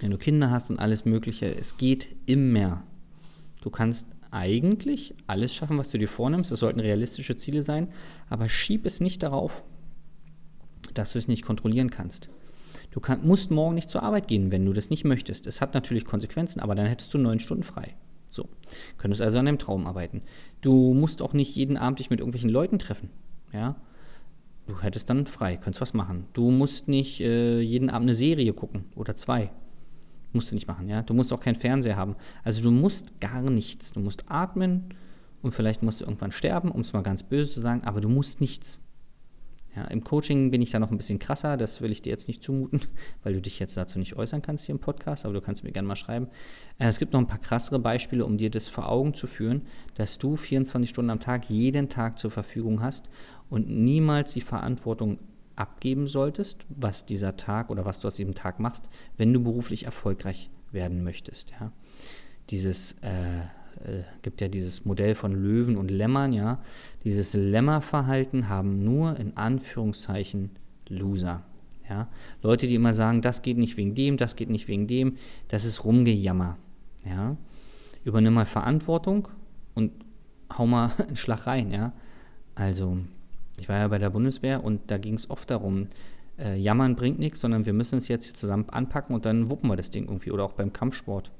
wenn 0.00 0.10
du 0.10 0.18
Kinder 0.18 0.50
hast 0.50 0.70
und 0.70 0.78
alles 0.78 1.04
Mögliche, 1.04 1.54
es 1.54 1.76
geht 1.76 2.08
immer. 2.26 2.82
Du 3.62 3.70
kannst 3.70 4.08
eigentlich 4.30 5.14
alles 5.26 5.54
schaffen, 5.54 5.78
was 5.78 5.90
du 5.90 5.98
dir 5.98 6.08
vornimmst. 6.08 6.50
Das 6.50 6.60
sollten 6.60 6.80
realistische 6.80 7.36
Ziele 7.36 7.62
sein, 7.62 7.88
aber 8.28 8.48
schieb 8.48 8.86
es 8.86 9.00
nicht 9.00 9.22
darauf, 9.22 9.64
dass 10.94 11.12
du 11.12 11.18
es 11.18 11.28
nicht 11.28 11.44
kontrollieren 11.44 11.90
kannst. 11.90 12.28
Du 12.90 12.98
kann, 12.98 13.24
musst 13.24 13.50
morgen 13.50 13.74
nicht 13.76 13.90
zur 13.90 14.02
Arbeit 14.02 14.26
gehen, 14.26 14.50
wenn 14.50 14.64
du 14.64 14.72
das 14.72 14.90
nicht 14.90 15.04
möchtest. 15.04 15.46
Es 15.46 15.60
hat 15.60 15.74
natürlich 15.74 16.04
Konsequenzen, 16.04 16.60
aber 16.60 16.74
dann 16.74 16.86
hättest 16.86 17.14
du 17.14 17.18
neun 17.18 17.38
Stunden 17.38 17.62
frei. 17.62 17.94
So, 18.28 18.48
könntest 18.98 19.22
also 19.22 19.38
an 19.38 19.46
deinem 19.46 19.58
Traum 19.58 19.86
arbeiten. 19.86 20.22
Du 20.60 20.94
musst 20.94 21.22
auch 21.22 21.32
nicht 21.32 21.54
jeden 21.54 21.76
Abend 21.76 21.98
dich 21.98 22.10
mit 22.10 22.20
irgendwelchen 22.20 22.50
Leuten 22.50 22.78
treffen. 22.78 23.10
Ja, 23.52 23.76
Du 24.70 24.80
hättest 24.82 25.10
dann 25.10 25.26
frei, 25.26 25.56
könntest 25.56 25.80
was 25.80 25.94
machen. 25.94 26.26
Du 26.32 26.52
musst 26.52 26.86
nicht 26.86 27.20
äh, 27.20 27.60
jeden 27.60 27.90
Abend 27.90 28.04
eine 28.04 28.14
Serie 28.14 28.52
gucken 28.52 28.84
oder 28.94 29.16
zwei. 29.16 29.50
Musst 30.32 30.52
du 30.52 30.54
nicht 30.54 30.68
machen, 30.68 30.88
ja. 30.88 31.02
Du 31.02 31.12
musst 31.12 31.32
auch 31.32 31.40
keinen 31.40 31.56
Fernseher 31.56 31.96
haben. 31.96 32.14
Also 32.44 32.62
du 32.62 32.70
musst 32.70 33.20
gar 33.20 33.42
nichts. 33.42 33.92
Du 33.92 33.98
musst 33.98 34.30
atmen 34.30 34.94
und 35.42 35.52
vielleicht 35.52 35.82
musst 35.82 36.00
du 36.00 36.04
irgendwann 36.04 36.30
sterben, 36.30 36.70
um 36.70 36.82
es 36.82 36.92
mal 36.92 37.02
ganz 37.02 37.24
böse 37.24 37.54
zu 37.54 37.60
sagen, 37.60 37.82
aber 37.82 38.00
du 38.00 38.08
musst 38.08 38.40
nichts. 38.40 38.78
Ja, 39.74 39.84
Im 39.84 40.02
Coaching 40.02 40.50
bin 40.50 40.62
ich 40.62 40.70
da 40.70 40.80
noch 40.80 40.90
ein 40.90 40.96
bisschen 40.96 41.20
krasser, 41.20 41.56
das 41.56 41.80
will 41.80 41.92
ich 41.92 42.02
dir 42.02 42.10
jetzt 42.10 42.26
nicht 42.26 42.42
zumuten, 42.42 42.80
weil 43.22 43.34
du 43.34 43.40
dich 43.40 43.60
jetzt 43.60 43.76
dazu 43.76 44.00
nicht 44.00 44.16
äußern 44.16 44.42
kannst 44.42 44.66
hier 44.66 44.74
im 44.74 44.80
Podcast, 44.80 45.24
aber 45.24 45.34
du 45.34 45.40
kannst 45.40 45.62
mir 45.62 45.70
gerne 45.70 45.86
mal 45.86 45.96
schreiben. 45.96 46.26
Äh, 46.78 46.88
es 46.88 46.98
gibt 46.98 47.12
noch 47.12 47.20
ein 47.20 47.28
paar 47.28 47.38
krassere 47.38 47.78
Beispiele, 47.78 48.24
um 48.24 48.36
dir 48.36 48.50
das 48.50 48.68
vor 48.68 48.88
Augen 48.88 49.14
zu 49.14 49.26
führen, 49.28 49.62
dass 49.94 50.18
du 50.18 50.36
24 50.36 50.90
Stunden 50.90 51.10
am 51.10 51.20
Tag 51.20 51.48
jeden 51.50 51.88
Tag 51.88 52.18
zur 52.18 52.30
Verfügung 52.32 52.82
hast 52.82 53.08
und 53.50 53.68
niemals 53.68 54.32
die 54.32 54.40
Verantwortung 54.40 55.18
abgeben 55.56 56.06
solltest, 56.06 56.64
was 56.70 57.04
dieser 57.04 57.36
Tag 57.36 57.68
oder 57.68 57.84
was 57.84 58.00
du 58.00 58.08
aus 58.08 58.16
diesem 58.16 58.34
Tag 58.34 58.60
machst, 58.60 58.88
wenn 59.18 59.32
du 59.32 59.42
beruflich 59.42 59.84
erfolgreich 59.84 60.48
werden 60.72 61.04
möchtest. 61.04 61.50
Ja. 61.50 61.72
Dieses 62.48 62.92
äh, 63.02 63.40
äh, 63.84 64.04
gibt 64.22 64.40
ja 64.40 64.48
dieses 64.48 64.84
Modell 64.84 65.14
von 65.14 65.32
Löwen 65.32 65.76
und 65.76 65.90
Lämmern, 65.90 66.32
ja. 66.32 66.60
Dieses 67.04 67.34
Lämmerverhalten 67.34 68.48
haben 68.48 68.84
nur 68.84 69.18
in 69.18 69.36
Anführungszeichen 69.36 70.50
Loser. 70.88 71.44
Ja. 71.88 72.08
Leute, 72.42 72.66
die 72.66 72.74
immer 72.74 72.94
sagen, 72.94 73.20
das 73.22 73.42
geht 73.42 73.58
nicht 73.58 73.76
wegen 73.76 73.94
dem, 73.94 74.16
das 74.16 74.36
geht 74.36 74.50
nicht 74.50 74.68
wegen 74.68 74.86
dem, 74.86 75.16
das 75.48 75.64
ist 75.64 75.84
Rumgejammer. 75.84 76.56
Ja. 77.04 77.36
Übernimm 78.04 78.34
mal 78.34 78.46
Verantwortung 78.46 79.28
und 79.74 79.92
hau 80.56 80.66
mal 80.66 80.92
einen 80.98 81.16
Schlag 81.16 81.46
rein, 81.46 81.70
ja. 81.70 81.92
Also, 82.54 82.98
ich 83.60 83.68
war 83.68 83.78
ja 83.78 83.88
bei 83.88 83.98
der 83.98 84.10
Bundeswehr 84.10 84.64
und 84.64 84.90
da 84.90 84.98
ging 84.98 85.14
es 85.14 85.30
oft 85.30 85.50
darum, 85.50 85.88
äh, 86.38 86.56
jammern 86.56 86.96
bringt 86.96 87.18
nichts, 87.18 87.40
sondern 87.40 87.66
wir 87.66 87.72
müssen 87.72 87.98
es 87.98 88.08
jetzt 88.08 88.36
zusammen 88.36 88.68
anpacken 88.70 89.14
und 89.14 89.24
dann 89.24 89.50
wuppen 89.50 89.70
wir 89.70 89.76
das 89.76 89.90
Ding 89.90 90.06
irgendwie. 90.06 90.30
Oder 90.30 90.44
auch 90.44 90.52
beim 90.52 90.72
Kampfsport 90.72 91.30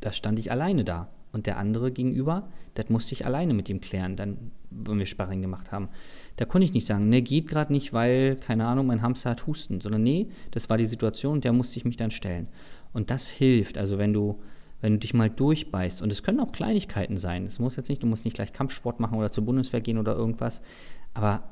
da 0.00 0.12
stand 0.12 0.38
ich 0.38 0.50
alleine 0.50 0.84
da. 0.84 1.08
Und 1.30 1.46
der 1.46 1.58
andere 1.58 1.92
gegenüber, 1.92 2.48
das 2.74 2.88
musste 2.88 3.12
ich 3.12 3.26
alleine 3.26 3.52
mit 3.52 3.68
ihm 3.68 3.80
klären, 3.80 4.16
dann, 4.16 4.50
wenn 4.70 4.98
wir 4.98 5.04
Sparring 5.04 5.42
gemacht 5.42 5.72
haben. 5.72 5.90
Da 6.36 6.46
konnte 6.46 6.64
ich 6.64 6.72
nicht 6.72 6.86
sagen, 6.86 7.10
ne, 7.10 7.20
geht 7.20 7.48
gerade 7.48 7.72
nicht, 7.72 7.92
weil, 7.92 8.36
keine 8.36 8.66
Ahnung, 8.66 8.86
mein 8.86 9.02
Hamster 9.02 9.30
hat 9.30 9.46
Husten, 9.46 9.80
sondern 9.80 10.02
nee, 10.02 10.28
das 10.52 10.70
war 10.70 10.78
die 10.78 10.86
Situation, 10.86 11.42
der 11.42 11.52
musste 11.52 11.78
ich 11.78 11.84
mich 11.84 11.98
dann 11.98 12.10
stellen. 12.10 12.48
Und 12.94 13.10
das 13.10 13.28
hilft, 13.28 13.76
also 13.76 13.98
wenn 13.98 14.14
du, 14.14 14.40
wenn 14.80 14.92
du 14.92 14.98
dich 14.98 15.14
mal 15.14 15.30
durchbeißt, 15.30 16.02
und 16.02 16.12
es 16.12 16.22
können 16.22 16.40
auch 16.40 16.52
Kleinigkeiten 16.52 17.16
sein, 17.16 17.46
es 17.46 17.58
muss 17.58 17.76
jetzt 17.76 17.88
nicht, 17.88 18.02
du 18.02 18.06
musst 18.06 18.24
nicht 18.24 18.34
gleich 18.34 18.52
Kampfsport 18.52 19.00
machen 19.00 19.18
oder 19.18 19.30
zur 19.30 19.44
Bundeswehr 19.44 19.80
gehen 19.80 19.98
oder 19.98 20.14
irgendwas, 20.14 20.60
aber 21.14 21.42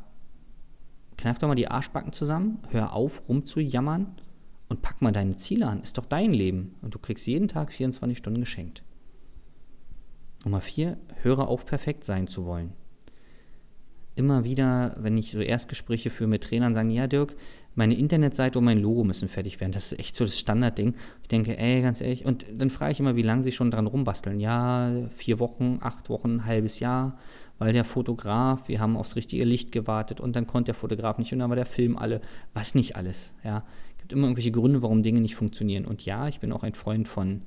kneif 1.16 1.38
doch 1.38 1.48
mal 1.48 1.54
die 1.54 1.68
Arschbacken 1.68 2.12
zusammen, 2.12 2.58
hör 2.70 2.92
auf, 2.92 3.22
rumzujammern 3.28 4.14
und 4.68 4.82
pack 4.82 5.02
mal 5.02 5.12
deine 5.12 5.36
Ziele 5.36 5.66
an. 5.66 5.80
Ist 5.80 5.98
doch 5.98 6.06
dein 6.06 6.32
Leben. 6.32 6.74
Und 6.82 6.94
du 6.94 6.98
kriegst 6.98 7.26
jeden 7.26 7.48
Tag 7.48 7.72
24 7.72 8.18
Stunden 8.18 8.40
geschenkt. 8.40 8.82
Nummer 10.44 10.60
vier, 10.60 10.96
höre 11.22 11.48
auf, 11.48 11.66
perfekt 11.66 12.04
sein 12.04 12.26
zu 12.26 12.44
wollen. 12.44 12.72
Immer 14.14 14.44
wieder, 14.44 14.96
wenn 14.98 15.18
ich 15.18 15.32
so 15.32 15.40
Erstgespräche 15.40 16.10
führe 16.10 16.30
mit 16.30 16.44
Trainern, 16.44 16.74
sagen, 16.74 16.90
ja 16.90 17.06
Dirk, 17.06 17.36
meine 17.76 17.94
Internetseite 17.94 18.58
und 18.58 18.64
mein 18.64 18.80
Logo 18.80 19.04
müssen 19.04 19.28
fertig 19.28 19.60
werden. 19.60 19.70
Das 19.70 19.92
ist 19.92 19.98
echt 19.98 20.16
so 20.16 20.24
das 20.24 20.38
Standardding. 20.38 20.94
Ich 21.22 21.28
denke, 21.28 21.56
ey, 21.56 21.82
ganz 21.82 22.00
ehrlich, 22.00 22.24
und 22.24 22.44
dann 22.52 22.70
frage 22.70 22.92
ich 22.92 23.00
immer, 23.00 23.14
wie 23.14 23.22
lange 23.22 23.44
sie 23.44 23.52
schon 23.52 23.70
dran 23.70 23.86
rumbasteln. 23.86 24.40
Ja, 24.40 24.90
vier 25.10 25.38
Wochen, 25.38 25.78
acht 25.80 26.08
Wochen, 26.08 26.36
ein 26.36 26.44
halbes 26.46 26.80
Jahr, 26.80 27.18
weil 27.58 27.72
der 27.72 27.84
Fotograf, 27.84 28.68
wir 28.68 28.80
haben 28.80 28.96
aufs 28.96 29.14
richtige 29.14 29.44
Licht 29.44 29.70
gewartet 29.70 30.20
und 30.20 30.34
dann 30.34 30.48
konnte 30.48 30.72
der 30.72 30.74
Fotograf 30.74 31.18
nicht 31.18 31.32
und 31.32 31.38
dann 31.38 31.50
war 31.50 31.56
der 31.56 31.66
Film 31.66 31.96
alle, 31.96 32.20
was 32.52 32.74
nicht 32.74 32.96
alles, 32.96 33.34
ja 33.44 33.62
gibt 34.06 34.12
immer 34.12 34.28
irgendwelche 34.28 34.52
Gründe, 34.52 34.82
warum 34.82 35.02
Dinge 35.02 35.20
nicht 35.20 35.34
funktionieren. 35.34 35.84
Und 35.84 36.04
ja, 36.04 36.28
ich 36.28 36.38
bin 36.38 36.52
auch 36.52 36.62
ein 36.62 36.74
Freund 36.74 37.08
von, 37.08 37.42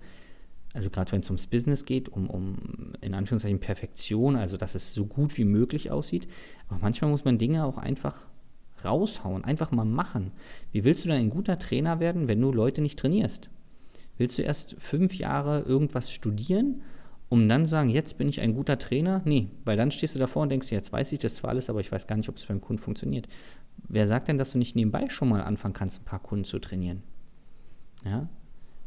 also 0.74 0.90
gerade 0.90 1.14
wenn 1.14 1.22
es 1.22 1.30
ums 1.30 1.48
Business 1.48 1.86
geht, 1.86 2.10
um, 2.10 2.30
um 2.30 2.58
in 3.00 3.14
Anführungszeichen 3.14 3.62
Perfektion, 3.62 4.36
also 4.36 4.58
dass 4.58 4.76
es 4.76 4.94
so 4.94 5.06
gut 5.06 5.38
wie 5.38 5.46
möglich 5.46 5.90
aussieht. 5.90 6.28
Aber 6.68 6.80
manchmal 6.82 7.12
muss 7.12 7.24
man 7.24 7.38
Dinge 7.38 7.64
auch 7.64 7.78
einfach 7.78 8.26
raushauen, 8.86 9.44
einfach 9.44 9.72
mal 9.72 9.86
machen. 9.86 10.32
Wie 10.72 10.84
willst 10.84 11.06
du 11.06 11.10
denn 11.10 11.20
ein 11.20 11.30
guter 11.30 11.60
Trainer 11.60 12.00
werden, 12.00 12.28
wenn 12.28 12.42
du 12.42 12.52
Leute 12.52 12.82
nicht 12.82 13.00
trainierst? 13.00 13.50
Willst 14.18 14.38
du 14.38 14.42
erst 14.42 14.76
fünf 14.80 15.16
Jahre 15.16 15.62
irgendwas 15.62 16.12
studieren, 16.12 16.82
um 17.30 17.48
dann 17.48 17.66
sagen, 17.66 17.90
jetzt 17.90 18.18
bin 18.18 18.28
ich 18.28 18.42
ein 18.42 18.54
guter 18.54 18.78
Trainer? 18.78 19.22
Nee, 19.24 19.50
weil 19.64 19.78
dann 19.78 19.92
stehst 19.92 20.16
du 20.16 20.20
davor 20.20 20.44
und 20.44 20.50
denkst, 20.50 20.72
jetzt 20.72 20.92
weiß 20.92 21.12
ich 21.12 21.20
das 21.20 21.36
zwar 21.36 21.52
alles, 21.52 21.70
aber 21.70 21.80
ich 21.80 21.92
weiß 21.92 22.08
gar 22.08 22.18
nicht, 22.18 22.28
ob 22.28 22.38
es 22.38 22.46
beim 22.46 22.60
Kunden 22.60 22.82
funktioniert. 22.82 23.28
Wer 23.88 24.08
sagt 24.08 24.28
denn, 24.28 24.38
dass 24.38 24.52
du 24.52 24.58
nicht 24.58 24.76
nebenbei 24.76 25.08
schon 25.10 25.30
mal 25.30 25.42
anfangen 25.42 25.74
kannst, 25.74 26.02
ein 26.02 26.06
paar 26.06 26.20
Kunden 26.20 26.46
zu 26.46 26.60
trainieren? 26.60 27.04
Ja? 28.04 28.28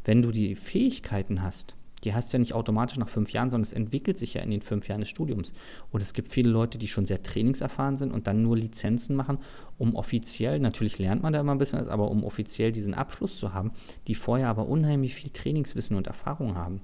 Wenn 0.03 0.21
du 0.21 0.31
die 0.31 0.55
Fähigkeiten 0.55 1.41
hast, 1.41 1.75
die 2.03 2.13
hast 2.13 2.31
du 2.31 2.37
ja 2.37 2.39
nicht 2.39 2.53
automatisch 2.53 2.97
nach 2.97 3.09
fünf 3.09 3.31
Jahren, 3.31 3.49
sondern 3.49 3.63
es 3.63 3.73
entwickelt 3.73 4.17
sich 4.17 4.33
ja 4.33 4.41
in 4.41 4.51
den 4.51 4.61
fünf 4.61 4.87
Jahren 4.87 5.01
des 5.01 5.09
Studiums. 5.09 5.53
Und 5.91 6.01
es 6.01 6.13
gibt 6.13 6.29
viele 6.29 6.49
Leute, 6.49 6.77
die 6.77 6.87
schon 6.87 7.05
sehr 7.05 7.23
trainingserfahren 7.23 7.97
sind 7.97 8.11
und 8.11 8.27
dann 8.27 8.41
nur 8.41 8.57
Lizenzen 8.57 9.15
machen, 9.15 9.37
um 9.77 9.95
offiziell, 9.95 10.59
natürlich 10.59 10.99
lernt 10.99 11.23
man 11.23 11.33
da 11.33 11.39
immer 11.39 11.53
ein 11.53 11.57
bisschen, 11.57 11.87
aber 11.87 12.11
um 12.11 12.23
offiziell 12.23 12.71
diesen 12.71 12.93
Abschluss 12.93 13.37
zu 13.37 13.53
haben, 13.53 13.71
die 14.07 14.15
vorher 14.15 14.49
aber 14.49 14.67
unheimlich 14.67 15.15
viel 15.15 15.31
Trainingswissen 15.31 15.95
und 15.95 16.07
Erfahrung 16.07 16.55
haben. 16.55 16.81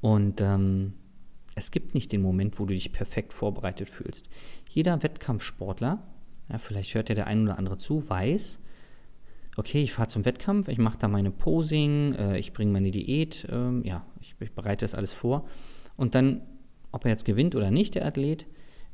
Und 0.00 0.40
ähm, 0.40 0.94
es 1.54 1.70
gibt 1.70 1.94
nicht 1.94 2.12
den 2.12 2.22
Moment, 2.22 2.58
wo 2.58 2.66
du 2.66 2.74
dich 2.74 2.92
perfekt 2.92 3.32
vorbereitet 3.32 3.88
fühlst. 3.88 4.28
Jeder 4.68 5.02
Wettkampfsportler 5.02 6.02
ja, 6.48 6.58
vielleicht 6.58 6.94
hört 6.94 7.08
ja 7.08 7.14
der 7.14 7.26
ein 7.26 7.44
oder 7.44 7.58
andere 7.58 7.78
zu, 7.78 8.08
weiß, 8.08 8.60
okay, 9.56 9.82
ich 9.82 9.92
fahre 9.92 10.08
zum 10.08 10.24
Wettkampf, 10.24 10.68
ich 10.68 10.78
mache 10.78 10.98
da 10.98 11.08
meine 11.08 11.30
Posing, 11.30 12.14
äh, 12.14 12.38
ich 12.38 12.52
bringe 12.52 12.72
meine 12.72 12.90
Diät, 12.90 13.46
äh, 13.50 13.86
ja, 13.86 14.04
ich, 14.20 14.34
ich, 14.40 14.52
bereite 14.52 14.84
das 14.84 14.94
alles 14.94 15.12
vor. 15.12 15.46
Und 15.96 16.14
dann, 16.14 16.42
ob 16.92 17.04
er 17.04 17.10
jetzt 17.10 17.24
gewinnt 17.24 17.54
oder 17.54 17.70
nicht, 17.70 17.94
der 17.94 18.06
Athlet, 18.06 18.46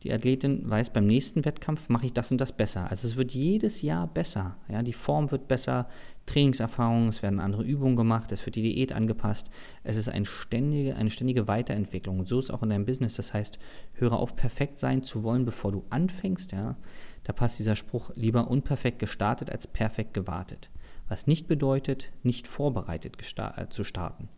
die 0.02 0.12
Athletin 0.12 0.68
weiß, 0.68 0.90
beim 0.90 1.06
nächsten 1.06 1.44
Wettkampf 1.44 1.90
mache 1.90 2.06
ich 2.06 2.14
das 2.14 2.30
und 2.30 2.40
das 2.40 2.56
besser. 2.56 2.90
Also 2.90 3.06
es 3.06 3.16
wird 3.16 3.34
jedes 3.34 3.82
Jahr 3.82 4.06
besser. 4.06 4.56
Ja, 4.68 4.82
die 4.82 4.94
Form 4.94 5.30
wird 5.30 5.46
besser, 5.46 5.88
Trainingserfahrungen, 6.24 7.10
es 7.10 7.22
werden 7.22 7.38
andere 7.38 7.64
Übungen 7.64 7.96
gemacht, 7.96 8.32
es 8.32 8.46
wird 8.46 8.56
die 8.56 8.62
Diät 8.62 8.92
angepasst. 8.92 9.50
Es 9.84 9.96
ist 9.96 10.08
eine 10.08 10.24
ständige, 10.24 10.96
eine 10.96 11.10
ständige 11.10 11.48
Weiterentwicklung. 11.48 12.18
Und 12.20 12.28
so 12.28 12.38
ist 12.38 12.50
auch 12.50 12.62
in 12.62 12.70
deinem 12.70 12.86
Business. 12.86 13.16
Das 13.16 13.34
heißt, 13.34 13.58
höre 13.96 14.14
auf, 14.14 14.36
perfekt 14.36 14.78
sein 14.78 15.02
zu 15.02 15.22
wollen, 15.22 15.44
bevor 15.44 15.70
du 15.70 15.84
anfängst. 15.90 16.52
Ja. 16.52 16.76
Da 17.24 17.32
passt 17.32 17.58
dieser 17.58 17.76
Spruch 17.76 18.10
lieber 18.14 18.48
unperfekt 18.48 18.98
gestartet 18.98 19.50
als 19.50 19.66
perfekt 19.66 20.14
gewartet. 20.14 20.70
Was 21.08 21.26
nicht 21.26 21.48
bedeutet, 21.48 22.10
nicht 22.22 22.46
vorbereitet 22.46 23.16
äh, 23.36 23.68
zu 23.68 23.84
starten. 23.84 24.28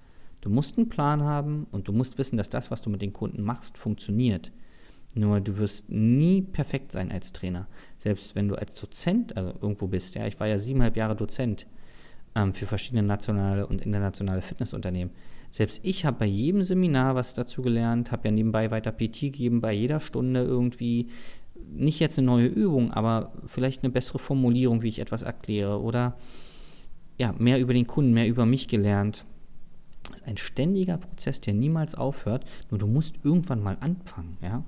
Du 0.40 0.50
musst 0.50 0.76
einen 0.76 0.88
Plan 0.88 1.22
haben 1.22 1.66
und 1.70 1.86
du 1.86 1.92
musst 1.92 2.18
wissen, 2.18 2.36
dass 2.36 2.50
das, 2.50 2.70
was 2.70 2.82
du 2.82 2.90
mit 2.90 3.02
den 3.02 3.12
Kunden 3.12 3.42
machst, 3.42 3.78
funktioniert. 3.78 4.52
Nur 5.14 5.40
du 5.40 5.58
wirst 5.58 5.90
nie 5.90 6.42
perfekt 6.42 6.90
sein 6.92 7.12
als 7.12 7.32
Trainer. 7.32 7.68
Selbst 7.98 8.34
wenn 8.34 8.48
du 8.48 8.56
als 8.56 8.74
Dozent 8.80 9.36
also 9.36 9.50
irgendwo 9.60 9.86
bist. 9.86 10.14
Ja, 10.14 10.26
ich 10.26 10.40
war 10.40 10.46
ja 10.46 10.58
siebeneinhalb 10.58 10.96
Jahre 10.96 11.14
Dozent 11.14 11.66
ähm, 12.34 12.54
für 12.54 12.66
verschiedene 12.66 13.02
nationale 13.02 13.66
und 13.66 13.82
internationale 13.82 14.42
Fitnessunternehmen. 14.42 15.12
Selbst 15.50 15.80
ich 15.82 16.06
habe 16.06 16.20
bei 16.20 16.26
jedem 16.26 16.62
Seminar 16.62 17.14
was 17.14 17.34
dazu 17.34 17.60
gelernt, 17.60 18.10
habe 18.10 18.28
ja 18.28 18.32
nebenbei 18.32 18.70
weiter 18.70 18.90
PT 18.90 19.20
gegeben, 19.20 19.60
bei 19.60 19.74
jeder 19.74 20.00
Stunde 20.00 20.42
irgendwie 20.42 21.08
nicht 21.71 22.00
jetzt 22.00 22.19
eine 22.19 22.26
neue 22.26 22.47
Übung, 22.47 22.92
aber 22.92 23.33
vielleicht 23.47 23.83
eine 23.83 23.92
bessere 23.92 24.19
Formulierung, 24.19 24.83
wie 24.83 24.88
ich 24.88 24.99
etwas 24.99 25.23
erkläre 25.23 25.81
oder 25.81 26.16
ja, 27.19 27.35
mehr 27.38 27.61
über 27.61 27.75
den 27.75 27.87
Kunden, 27.87 28.12
mehr 28.12 28.28
über 28.28 28.47
mich 28.47 28.69
gelernt. 28.69 29.25
Das 30.11 30.21
ist 30.21 30.26
ein 30.26 30.37
ständiger 30.37 30.99
Prozess, 30.99 31.40
der 31.40 31.54
niemals 31.54 31.95
aufhört, 31.95 32.45
nur 32.71 32.78
du 32.78 32.87
musst 32.87 33.16
irgendwann 33.23 33.62
mal 33.62 33.76
anfangen, 33.81 34.37
ja. 34.42 34.64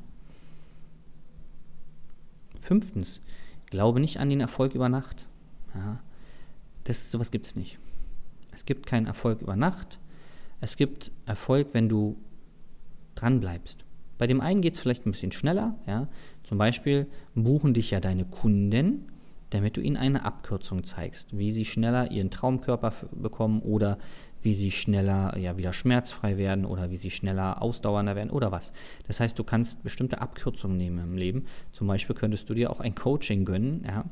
Fünftens, 2.61 3.21
glaube 3.67 4.01
nicht 4.01 4.19
an 4.19 4.31
den 4.31 4.41
Erfolg 4.41 4.75
über 4.75 4.89
Nacht. 4.89 5.27
Ja. 5.75 6.01
Das, 6.85 7.11
sowas 7.11 7.31
gibt 7.31 7.47
es 7.47 7.57
nicht. 7.57 7.79
Es 8.53 8.65
gibt 8.65 8.87
keinen 8.87 9.07
Erfolg 9.07 9.43
über 9.43 9.57
Nacht. 9.57 9.99
Es 10.61 10.77
gibt 10.77 11.11
Erfolg, 11.27 11.69
wenn 11.73 11.89
du 11.89 12.17
dran 13.15 13.41
bleibst. 13.41 13.85
Bei 14.25 14.29
dem 14.29 14.41
einen 14.41 14.63
geht 14.63 14.73
es 14.73 14.81
vielleicht 14.81 15.05
ein 15.05 15.11
bisschen 15.11 15.33
schneller. 15.33 15.75
Ja? 15.87 16.09
Zum 16.45 16.57
Beispiel 16.57 17.09
buchen 17.35 17.75
dich 17.75 17.91
ja 17.91 18.01
deine 18.01 18.25
Kunden, 18.25 19.13
damit 19.51 19.77
du 19.77 19.83
ihnen 19.83 19.99
eine 19.99 20.25
Abkürzung 20.25 20.83
zeigst, 20.83 21.37
wie 21.37 21.53
sie 21.53 21.67
schneller 21.67 22.11
ihren 22.11 22.31
Traumkörper 22.31 22.95
bekommen 23.13 23.61
oder 23.61 23.99
wie 24.41 24.55
sie 24.55 24.71
schneller 24.71 25.37
ja, 25.37 25.59
wieder 25.59 25.75
schmerzfrei 25.75 26.39
werden 26.39 26.65
oder 26.65 26.91
wie 26.91 26.97
sie 26.97 27.11
schneller 27.11 27.61
ausdauernder 27.61 28.17
werden 28.17 28.31
oder 28.31 28.51
was. 28.51 28.73
Das 29.07 29.21
heißt, 29.21 29.39
du 29.39 29.45
kannst 29.45 29.83
bestimmte 29.83 30.23
Abkürzungen 30.23 30.79
nehmen 30.79 31.01
im 31.01 31.19
Leben. 31.19 31.45
Zum 31.73 31.87
Beispiel 31.87 32.17
könntest 32.17 32.49
du 32.49 32.55
dir 32.55 32.71
auch 32.71 32.81
ein 32.81 32.95
Coaching 32.95 33.45
gönnen, 33.45 33.85
ja, 33.87 34.07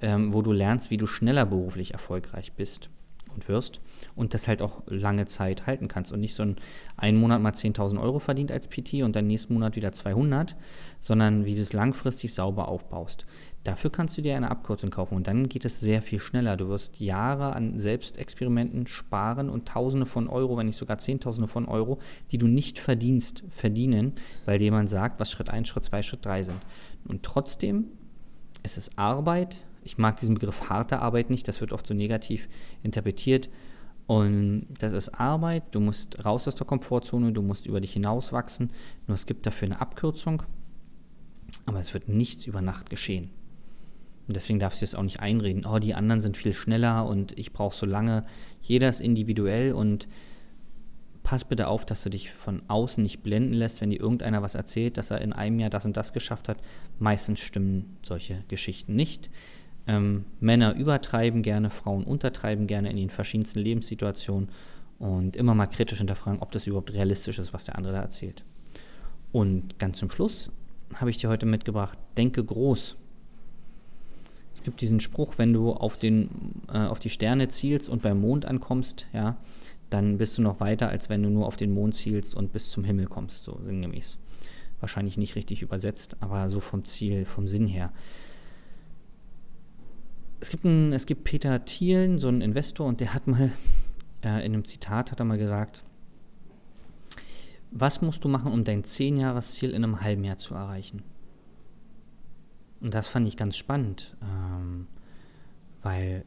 ähm, 0.00 0.32
wo 0.32 0.42
du 0.42 0.52
lernst, 0.52 0.92
wie 0.92 0.96
du 0.96 1.08
schneller 1.08 1.44
beruflich 1.44 1.92
erfolgreich 1.92 2.52
bist 2.52 2.88
und 3.36 3.48
wirst 3.48 3.80
und 4.16 4.34
das 4.34 4.48
halt 4.48 4.62
auch 4.62 4.82
lange 4.86 5.26
Zeit 5.26 5.66
halten 5.66 5.86
kannst 5.86 6.12
und 6.12 6.20
nicht 6.20 6.34
so 6.34 6.42
ein, 6.42 6.56
einen 6.96 7.18
Monat 7.18 7.40
mal 7.40 7.52
10.000 7.52 8.00
Euro 8.00 8.18
verdient 8.18 8.50
als 8.50 8.68
PT 8.68 9.02
und 9.02 9.14
dann 9.14 9.28
nächsten 9.28 9.54
Monat 9.54 9.76
wieder 9.76 9.92
200, 9.92 10.56
sondern 11.00 11.44
wie 11.44 11.54
du 11.54 11.60
es 11.60 11.72
langfristig 11.72 12.34
sauber 12.34 12.68
aufbaust. 12.68 13.26
Dafür 13.62 13.90
kannst 13.90 14.16
du 14.16 14.22
dir 14.22 14.36
eine 14.36 14.50
Abkürzung 14.50 14.90
kaufen 14.90 15.16
und 15.16 15.26
dann 15.26 15.48
geht 15.48 15.64
es 15.64 15.80
sehr 15.80 16.00
viel 16.00 16.20
schneller. 16.20 16.56
Du 16.56 16.68
wirst 16.68 17.00
Jahre 17.00 17.54
an 17.54 17.78
Selbstexperimenten 17.78 18.86
sparen 18.86 19.50
und 19.50 19.66
Tausende 19.68 20.06
von 20.06 20.28
Euro, 20.28 20.56
wenn 20.56 20.66
nicht 20.66 20.76
sogar 20.76 20.98
Zehntausende 20.98 21.48
von 21.48 21.66
Euro, 21.66 21.98
die 22.30 22.38
du 22.38 22.46
nicht 22.46 22.78
verdienst, 22.78 23.42
verdienen, 23.50 24.12
weil 24.44 24.60
jemand 24.60 24.88
sagt, 24.88 25.20
was 25.20 25.30
Schritt 25.30 25.50
1, 25.50 25.68
Schritt 25.68 25.84
2, 25.84 26.02
Schritt 26.02 26.24
3 26.24 26.42
sind. 26.44 26.60
Und 27.08 27.24
trotzdem 27.24 27.86
es 28.66 28.76
ist 28.76 28.98
Arbeit. 28.98 29.58
Ich 29.86 29.98
mag 29.98 30.18
diesen 30.18 30.34
Begriff 30.34 30.68
harte 30.68 30.98
Arbeit 30.98 31.30
nicht, 31.30 31.46
das 31.48 31.60
wird 31.60 31.72
oft 31.72 31.86
so 31.86 31.94
negativ 31.94 32.48
interpretiert. 32.82 33.48
Und 34.06 34.66
das 34.78 34.92
ist 34.92 35.08
Arbeit, 35.10 35.64
du 35.74 35.80
musst 35.80 36.24
raus 36.24 36.46
aus 36.46 36.54
der 36.54 36.66
Komfortzone, 36.66 37.32
du 37.32 37.42
musst 37.42 37.66
über 37.66 37.80
dich 37.80 37.92
hinauswachsen. 37.92 38.70
Nur 39.06 39.14
es 39.14 39.26
gibt 39.26 39.46
dafür 39.46 39.66
eine 39.66 39.80
Abkürzung, 39.80 40.42
aber 41.64 41.80
es 41.80 41.94
wird 41.94 42.08
nichts 42.08 42.46
über 42.46 42.62
Nacht 42.62 42.90
geschehen. 42.90 43.30
Und 44.28 44.34
deswegen 44.34 44.58
darfst 44.58 44.80
du 44.80 44.84
es 44.84 44.94
auch 44.94 45.02
nicht 45.02 45.20
einreden, 45.20 45.66
oh, 45.66 45.78
die 45.78 45.94
anderen 45.94 46.20
sind 46.20 46.36
viel 46.36 46.52
schneller 46.52 47.06
und 47.06 47.38
ich 47.38 47.52
brauche 47.52 47.76
so 47.76 47.86
lange. 47.86 48.24
Jeder 48.60 48.88
ist 48.88 49.00
individuell 49.00 49.72
und 49.72 50.08
pass 51.22 51.44
bitte 51.44 51.68
auf, 51.68 51.84
dass 51.84 52.02
du 52.02 52.10
dich 52.10 52.32
von 52.32 52.62
außen 52.68 53.02
nicht 53.02 53.22
blenden 53.22 53.54
lässt, 53.54 53.80
wenn 53.80 53.90
dir 53.90 54.00
irgendeiner 54.00 54.42
was 54.42 54.54
erzählt, 54.54 54.96
dass 54.96 55.10
er 55.10 55.20
in 55.20 55.32
einem 55.32 55.58
Jahr 55.58 55.70
das 55.70 55.84
und 55.84 55.96
das 55.96 56.12
geschafft 56.12 56.48
hat. 56.48 56.58
Meistens 56.98 57.40
stimmen 57.40 57.96
solche 58.02 58.44
Geschichten 58.48 58.94
nicht. 58.94 59.30
Ähm, 59.86 60.24
Männer 60.40 60.74
übertreiben 60.74 61.42
gerne, 61.42 61.70
Frauen 61.70 62.04
untertreiben 62.04 62.66
gerne 62.66 62.90
in 62.90 62.96
den 62.96 63.10
verschiedensten 63.10 63.60
Lebenssituationen 63.60 64.48
und 64.98 65.36
immer 65.36 65.54
mal 65.54 65.66
kritisch 65.66 65.98
hinterfragen, 65.98 66.40
ob 66.40 66.50
das 66.52 66.66
überhaupt 66.66 66.92
realistisch 66.92 67.38
ist, 67.38 67.52
was 67.52 67.64
der 67.64 67.76
andere 67.76 67.94
da 67.94 68.00
erzählt. 68.00 68.44
Und 69.32 69.78
ganz 69.78 69.98
zum 69.98 70.10
Schluss 70.10 70.50
habe 70.94 71.10
ich 71.10 71.18
dir 71.18 71.28
heute 71.28 71.46
mitgebracht, 71.46 71.98
denke 72.16 72.44
groß. 72.44 72.96
Es 74.54 74.62
gibt 74.62 74.80
diesen 74.80 75.00
Spruch, 75.00 75.34
wenn 75.36 75.52
du 75.52 75.72
auf, 75.72 75.96
den, 75.96 76.30
äh, 76.72 76.78
auf 76.78 76.98
die 76.98 77.10
Sterne 77.10 77.48
zielst 77.48 77.88
und 77.88 78.02
beim 78.02 78.20
Mond 78.20 78.46
ankommst, 78.46 79.06
ja, 79.12 79.36
dann 79.90 80.18
bist 80.18 80.38
du 80.38 80.42
noch 80.42 80.60
weiter, 80.60 80.88
als 80.88 81.08
wenn 81.08 81.22
du 81.22 81.28
nur 81.28 81.46
auf 81.46 81.56
den 81.56 81.72
Mond 81.72 81.94
zielst 81.94 82.34
und 82.34 82.52
bis 82.52 82.70
zum 82.70 82.82
Himmel 82.82 83.06
kommst, 83.06 83.44
so 83.44 83.60
sinngemäß. 83.64 84.18
Wahrscheinlich 84.80 85.16
nicht 85.16 85.36
richtig 85.36 85.62
übersetzt, 85.62 86.16
aber 86.20 86.50
so 86.50 86.60
vom 86.60 86.84
Ziel, 86.84 87.24
vom 87.24 87.46
Sinn 87.46 87.66
her. 87.66 87.92
Es 90.40 90.50
gibt, 90.50 90.64
einen, 90.64 90.92
es 90.92 91.06
gibt 91.06 91.24
Peter 91.24 91.64
Thielen, 91.64 92.18
so 92.18 92.28
ein 92.28 92.40
Investor, 92.40 92.86
und 92.86 93.00
der 93.00 93.14
hat 93.14 93.26
mal 93.26 93.50
äh, 94.22 94.44
in 94.44 94.52
einem 94.52 94.64
Zitat 94.64 95.12
hat 95.12 95.20
er 95.20 95.24
mal 95.24 95.38
gesagt, 95.38 95.84
was 97.70 98.00
musst 98.02 98.24
du 98.24 98.28
machen, 98.28 98.52
um 98.52 98.64
dein 98.64 98.82
10-Jahres-Ziel 98.82 99.70
in 99.70 99.84
einem 99.84 100.00
halben 100.00 100.24
Jahr 100.24 100.38
zu 100.38 100.54
erreichen? 100.54 101.02
Und 102.80 102.94
das 102.94 103.08
fand 103.08 103.26
ich 103.28 103.36
ganz 103.36 103.56
spannend, 103.56 104.16
ähm, 104.22 104.86
weil 105.82 106.24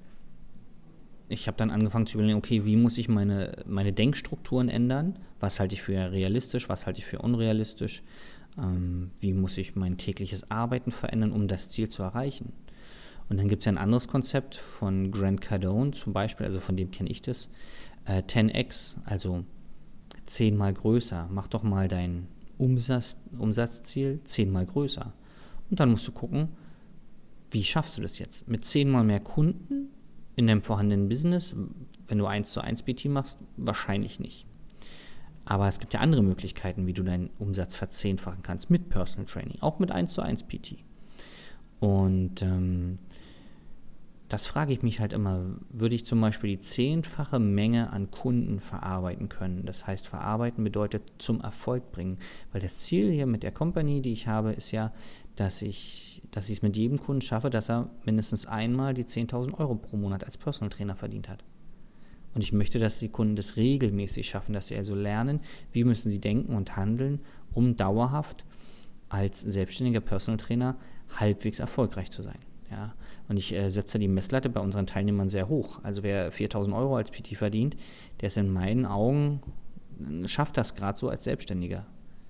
ich 1.28 1.48
habe 1.48 1.58
dann 1.58 1.70
angefangen 1.70 2.08
zu 2.08 2.18
überlegen, 2.18 2.38
okay, 2.38 2.66
wie 2.66 2.75
muss 2.75 2.98
ich 2.98 3.08
meine, 3.08 3.63
meine 3.68 3.94
Denkstrukturen 3.94 4.70
ändern? 4.70 5.20
Was 5.39 5.60
halte 5.60 5.75
ich 5.75 5.82
für 5.82 6.12
realistisch, 6.12 6.70
was 6.70 6.86
halte 6.86 7.00
ich 7.00 7.06
für 7.06 7.20
unrealistisch? 7.20 8.01
Ähm, 8.58 9.12
wie 9.20 9.34
muss 9.34 9.58
ich 9.58 9.75
mein 9.75 9.98
tägliches 9.98 10.50
Arbeiten 10.50 10.92
verändern, 10.92 11.32
um 11.32 11.48
das 11.48 11.70
Ziel 11.70 11.88
zu 11.88 12.01
erreichen? 12.01 12.51
Und 13.29 13.38
dann 13.38 13.48
gibt 13.48 13.62
es 13.62 13.65
ja 13.65 13.71
ein 13.71 13.77
anderes 13.77 14.07
Konzept 14.07 14.55
von 14.55 15.12
Grant 15.12 15.41
Cardone 15.41 15.91
zum 15.91 16.13
Beispiel, 16.13 16.45
also 16.45 16.59
von 16.59 16.75
dem 16.75 16.91
kenne 16.91 17.09
ich 17.09 17.21
das, 17.21 17.48
äh, 18.05 18.24
10x, 18.24 18.98
also 19.05 19.45
zehnmal 20.25 20.74
größer. 20.74 21.29
Mach 21.31 21.48
doch 21.48 21.63
mal 21.63 21.88
dein 21.88 22.27
Umsatz, 22.57 23.17
Umsatzziel 23.38 24.19
zehnmal 24.24 24.65
größer. 24.65 25.13
Und 25.69 25.79
dann 25.79 25.91
musst 25.91 26.07
du 26.07 26.12
gucken, 26.12 26.50
wie 27.51 27.63
schaffst 27.63 27.98
du 27.98 28.01
das 28.01 28.19
jetzt? 28.19 28.48
Mit 28.48 28.65
zehnmal 28.65 29.03
mehr 29.03 29.19
Kunden 29.19 29.89
in 30.36 30.48
deinem 30.48 30.62
vorhandenen 30.62 31.09
Business, 31.09 31.55
wenn 32.07 32.17
du 32.17 32.25
1 32.25 32.51
zu 32.51 32.62
1 32.62 32.83
PT 32.83 33.05
machst, 33.05 33.39
wahrscheinlich 33.57 34.19
nicht. 34.19 34.45
Aber 35.45 35.67
es 35.67 35.79
gibt 35.79 35.93
ja 35.93 36.00
andere 36.00 36.21
Möglichkeiten, 36.21 36.86
wie 36.86 36.93
du 36.93 37.03
deinen 37.03 37.29
Umsatz 37.39 37.75
verzehnfachen 37.75 38.43
kannst 38.43 38.69
mit 38.69 38.89
Personal 38.89 39.25
Training, 39.25 39.57
auch 39.62 39.79
mit 39.79 39.91
1 39.91 40.13
zu 40.13 40.21
1 40.21 40.43
PT. 40.43 40.77
Und 41.79 42.41
ähm, 42.41 42.98
das 44.29 44.45
frage 44.45 44.71
ich 44.74 44.83
mich 44.83 44.99
halt 44.99 45.12
immer, 45.12 45.43
würde 45.69 45.95
ich 45.95 46.06
zum 46.06 46.21
Beispiel 46.21 46.51
die 46.51 46.60
zehnfache 46.60 47.39
Menge 47.39 47.91
an 47.91 48.12
Kunden 48.12 48.60
verarbeiten 48.60 49.27
können? 49.27 49.65
Das 49.65 49.88
heißt, 49.88 50.08
verarbeiten 50.08 50.63
bedeutet 50.63 51.01
zum 51.17 51.41
Erfolg 51.41 51.91
bringen. 51.91 52.19
Weil 52.51 52.62
das 52.62 52.77
Ziel 52.77 53.12
hier 53.12 53.25
mit 53.25 53.41
der 53.41 53.51
Company, 53.51 54.01
die 54.01 54.13
ich 54.13 54.27
habe, 54.27 54.51
ist 54.51 54.71
ja, 54.71 54.93
dass 55.36 55.63
ich, 55.63 56.21
dass 56.30 56.47
ich 56.49 56.58
es 56.58 56.62
mit 56.62 56.77
jedem 56.77 56.99
Kunden 56.99 57.21
schaffe, 57.21 57.49
dass 57.49 57.69
er 57.69 57.89
mindestens 58.06 58.45
einmal 58.45 58.93
die 58.93 59.04
10.000 59.04 59.58
Euro 59.60 59.73
pro 59.73 59.97
Monat 59.97 60.23
als 60.23 60.38
Personal 60.38 60.69
Trainer 60.69 60.95
verdient 60.95 61.27
hat. 61.27 61.43
Und 62.36 62.43
ich 62.43 62.54
möchte, 62.54 62.77
dass 62.77 62.99
die 62.99 63.10
Kunden 63.10 63.36
das 63.36 63.58
regelmäßig 63.58 64.30
schaffen, 64.30 64.54
dass 64.54 64.67
sie 64.67 64.75
also 64.75 64.93
lernen, 64.93 65.39
wie 65.71 65.84
müssen 65.84 66.12
sie 66.12 66.21
denken 66.21 66.56
und 66.56 66.77
handeln, 66.77 67.21
um 67.51 67.75
dauerhaft 67.75 68.45
als 69.10 69.41
selbstständiger 69.41 70.01
Personal 70.01 70.38
Trainer 70.38 70.77
halbwegs 71.17 71.58
erfolgreich 71.58 72.12
zu 72.12 72.21
sein. 72.21 72.38
Ja, 72.71 72.93
und 73.27 73.38
ich 73.38 73.53
äh, 73.53 73.69
setze 73.69 73.97
die 73.97 74.08
Messlatte 74.08 74.49
bei 74.49 74.60
unseren 74.60 74.86
Teilnehmern 74.86 75.29
sehr 75.29 75.49
hoch. 75.49 75.79
Also 75.84 76.03
wer 76.03 76.32
4000 76.32 76.75
Euro 76.75 76.97
als 76.97 77.10
PT 77.10 77.36
verdient, 77.36 77.75
der 78.21 78.27
ist 78.27 78.38
in 78.38 78.51
meinen 78.51 78.86
Augen, 78.86 79.41
schafft 80.25 80.55
das 80.58 80.75
gerade 80.75 80.97
so 80.97 81.10
als 81.10 81.23
Selbstständiger. 81.23 81.86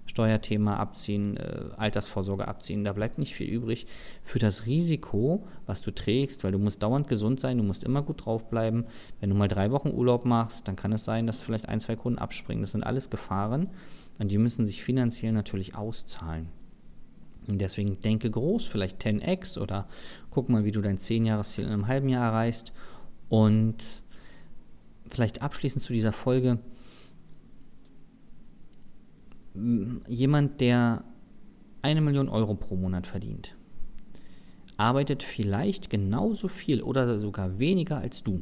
Steuerthema 0.10 0.78
abziehen, 0.78 1.38
äh, 1.38 1.66
Altersvorsorge 1.78 2.48
abziehen, 2.48 2.84
da 2.84 2.94
bleibt 2.94 3.20
nicht 3.20 3.36
viel 3.36 3.48
übrig 3.48 3.86
für 4.24 4.40
das 4.40 4.66
Risiko, 4.66 5.46
was 5.68 5.82
du 5.82 5.92
trägst, 5.92 6.44
weil 6.44 6.52
du 6.52 6.58
musst 6.58 6.82
dauernd 6.82 7.08
gesund 7.08 7.40
sein, 7.40 7.58
du 7.58 7.64
musst 7.64 7.84
immer 7.84 8.02
gut 8.02 8.26
draufbleiben. 8.26 8.86
Wenn 9.20 9.30
du 9.30 9.36
mal 9.36 9.48
drei 9.48 9.70
Wochen 9.72 9.90
Urlaub 9.90 10.26
machst, 10.26 10.68
dann 10.68 10.76
kann 10.76 10.94
es 10.94 11.06
sein, 11.06 11.28
dass 11.28 11.42
vielleicht 11.42 11.70
ein, 11.70 11.80
zwei 11.80 11.96
Kunden 11.96 12.18
abspringen. 12.18 12.64
Das 12.64 12.72
sind 12.72 12.84
alles 12.84 13.12
Gefahren 13.12 13.70
und 14.18 14.32
die 14.32 14.40
müssen 14.40 14.66
sich 14.66 14.84
finanziell 14.84 15.32
natürlich 15.32 15.76
auszahlen. 15.76 16.50
Deswegen 17.48 18.00
denke 18.00 18.30
groß, 18.30 18.68
vielleicht 18.68 19.04
10x 19.04 19.58
oder 19.58 19.88
guck 20.30 20.50
mal, 20.50 20.66
wie 20.66 20.72
du 20.72 20.82
dein 20.82 20.98
10-Jahres-Ziel 20.98 21.66
in 21.66 21.72
einem 21.72 21.88
halben 21.88 22.10
Jahr 22.10 22.26
erreichst. 22.26 22.74
Und 23.28 23.78
vielleicht 25.10 25.42
abschließend 25.42 25.84
zu 25.84 25.94
dieser 25.94 26.12
Folge, 26.12 26.60
jemand, 30.08 30.62
der 30.62 31.04
eine 31.82 32.02
Million 32.02 32.30
Euro 32.30 32.56
pro 32.56 32.76
Monat 32.76 33.08
verdient, 33.08 33.56
arbeitet 34.78 35.24
vielleicht 35.24 35.90
genauso 35.90 36.48
viel 36.48 36.82
oder 36.82 37.20
sogar 37.20 37.60
weniger 37.60 37.98
als 37.98 38.24
du. 38.24 38.42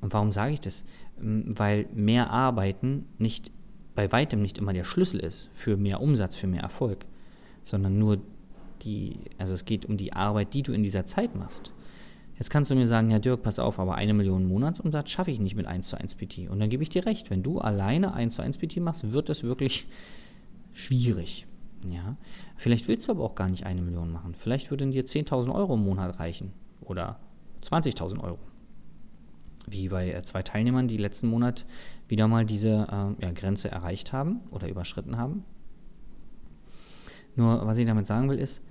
Und 0.00 0.12
warum 0.12 0.32
sage 0.32 0.54
ich 0.54 0.60
das? 0.60 0.84
Weil 1.16 1.86
mehr 1.94 2.30
Arbeiten 2.30 3.06
nicht 3.18 3.50
bei 3.94 4.10
weitem 4.12 4.42
nicht 4.42 4.58
immer 4.58 4.72
der 4.72 4.84
Schlüssel 4.84 5.20
ist 5.20 5.48
für 5.52 5.76
mehr 5.76 6.00
Umsatz, 6.00 6.36
für 6.36 6.46
mehr 6.46 6.62
Erfolg, 6.62 7.06
sondern 7.62 7.98
nur 7.98 8.18
die, 8.82 9.18
also 9.38 9.54
es 9.54 9.64
geht 9.64 9.86
um 9.86 9.96
die 9.96 10.12
Arbeit, 10.12 10.54
die 10.54 10.62
du 10.62 10.72
in 10.72 10.82
dieser 10.82 11.06
Zeit 11.06 11.34
machst. 11.34 11.72
Jetzt 12.36 12.50
kannst 12.50 12.70
du 12.70 12.74
mir 12.74 12.88
sagen, 12.88 13.10
ja 13.10 13.20
Dirk, 13.20 13.42
pass 13.42 13.60
auf, 13.60 13.78
aber 13.78 13.94
eine 13.94 14.12
Million 14.12 14.46
Monatsumsatz 14.46 15.10
schaffe 15.10 15.30
ich 15.30 15.38
nicht 15.38 15.54
mit 15.54 15.66
1 15.66 15.88
zu 15.88 15.96
1 15.96 16.16
PT. 16.16 16.48
Und 16.48 16.58
dann 16.58 16.68
gebe 16.68 16.82
ich 16.82 16.88
dir 16.88 17.06
recht, 17.06 17.30
wenn 17.30 17.44
du 17.44 17.60
alleine 17.60 18.12
1 18.14 18.34
zu 18.34 18.42
1 18.42 18.58
PT 18.58 18.78
machst, 18.78 19.12
wird 19.12 19.28
das 19.28 19.44
wirklich 19.44 19.86
schwierig. 20.72 21.46
Ja? 21.88 22.16
Vielleicht 22.56 22.88
willst 22.88 23.06
du 23.06 23.12
aber 23.12 23.22
auch 23.22 23.36
gar 23.36 23.48
nicht 23.48 23.64
eine 23.64 23.82
Million 23.82 24.10
machen. 24.10 24.34
Vielleicht 24.34 24.70
würden 24.70 24.90
dir 24.90 25.04
10.000 25.04 25.54
Euro 25.54 25.74
im 25.74 25.84
Monat 25.84 26.18
reichen 26.18 26.52
oder 26.80 27.20
20.000 27.62 28.20
Euro. 28.20 28.38
Wie 29.66 29.88
bei 29.88 30.12
äh, 30.12 30.22
zwei 30.22 30.42
Teilnehmern, 30.42 30.88
die 30.88 30.98
letzten 30.98 31.28
Monat 31.28 31.64
wieder 32.14 32.28
mal 32.28 32.44
diese 32.44 32.68
äh, 32.68 33.24
ja, 33.24 33.32
Grenze 33.34 33.72
erreicht 33.72 34.12
haben 34.12 34.42
oder 34.52 34.68
überschritten 34.68 35.18
haben. 35.18 35.44
Nur 37.34 37.66
was 37.66 37.76
ich 37.76 37.86
damit 37.86 38.06
sagen 38.06 38.30
will, 38.30 38.38
ist, 38.38 38.62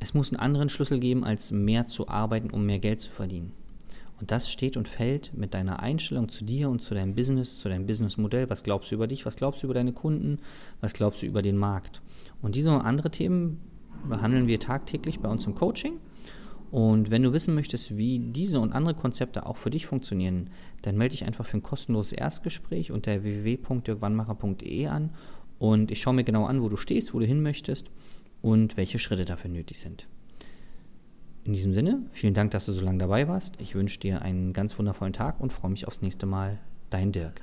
es 0.00 0.14
muss 0.14 0.32
einen 0.32 0.40
anderen 0.40 0.68
Schlüssel 0.68 0.98
geben, 0.98 1.22
als 1.22 1.52
mehr 1.52 1.86
zu 1.86 2.08
arbeiten, 2.08 2.50
um 2.50 2.66
mehr 2.66 2.80
Geld 2.80 3.00
zu 3.00 3.12
verdienen. 3.12 3.52
Und 4.18 4.32
das 4.32 4.50
steht 4.50 4.76
und 4.76 4.88
fällt 4.88 5.32
mit 5.32 5.54
deiner 5.54 5.78
Einstellung 5.78 6.28
zu 6.28 6.44
dir 6.44 6.70
und 6.70 6.82
zu 6.82 6.92
deinem 6.94 7.14
Business, 7.14 7.60
zu 7.60 7.68
deinem 7.68 7.86
Businessmodell. 7.86 8.50
Was 8.50 8.64
glaubst 8.64 8.90
du 8.90 8.96
über 8.96 9.06
dich? 9.06 9.26
Was 9.26 9.36
glaubst 9.36 9.62
du 9.62 9.68
über 9.68 9.74
deine 9.74 9.92
Kunden? 9.92 10.40
Was 10.80 10.92
glaubst 10.92 11.22
du 11.22 11.26
über 11.26 11.40
den 11.40 11.56
Markt? 11.56 12.02
Und 12.40 12.56
diese 12.56 12.72
und 12.72 12.80
andere 12.80 13.12
Themen 13.12 13.60
behandeln 14.08 14.48
wir 14.48 14.58
tagtäglich 14.58 15.20
bei 15.20 15.28
uns 15.28 15.46
im 15.46 15.54
Coaching. 15.54 16.00
Und 16.72 17.10
wenn 17.10 17.22
du 17.22 17.34
wissen 17.34 17.54
möchtest, 17.54 17.98
wie 17.98 18.18
diese 18.18 18.58
und 18.58 18.72
andere 18.72 18.94
Konzepte 18.94 19.44
auch 19.44 19.58
für 19.58 19.68
dich 19.68 19.84
funktionieren, 19.84 20.48
dann 20.80 20.96
melde 20.96 21.12
dich 21.12 21.26
einfach 21.26 21.44
für 21.44 21.58
ein 21.58 21.62
kostenloses 21.62 22.14
Erstgespräch 22.14 22.90
unter 22.90 23.22
www.dirkwannmacher.de 23.22 24.86
an 24.86 25.10
und 25.58 25.90
ich 25.90 26.00
schaue 26.00 26.14
mir 26.14 26.24
genau 26.24 26.46
an, 26.46 26.62
wo 26.62 26.70
du 26.70 26.78
stehst, 26.78 27.12
wo 27.12 27.18
du 27.18 27.26
hin 27.26 27.42
möchtest 27.42 27.90
und 28.40 28.78
welche 28.78 28.98
Schritte 28.98 29.26
dafür 29.26 29.50
nötig 29.50 29.80
sind. 29.80 30.08
In 31.44 31.52
diesem 31.52 31.74
Sinne, 31.74 32.06
vielen 32.10 32.32
Dank, 32.32 32.52
dass 32.52 32.64
du 32.64 32.72
so 32.72 32.82
lange 32.82 33.00
dabei 33.00 33.28
warst. 33.28 33.60
Ich 33.60 33.74
wünsche 33.74 34.00
dir 34.00 34.22
einen 34.22 34.54
ganz 34.54 34.78
wundervollen 34.78 35.12
Tag 35.12 35.40
und 35.40 35.52
freue 35.52 35.72
mich 35.72 35.86
aufs 35.86 36.00
nächste 36.00 36.24
Mal. 36.24 36.58
Dein 36.88 37.12
Dirk. 37.12 37.42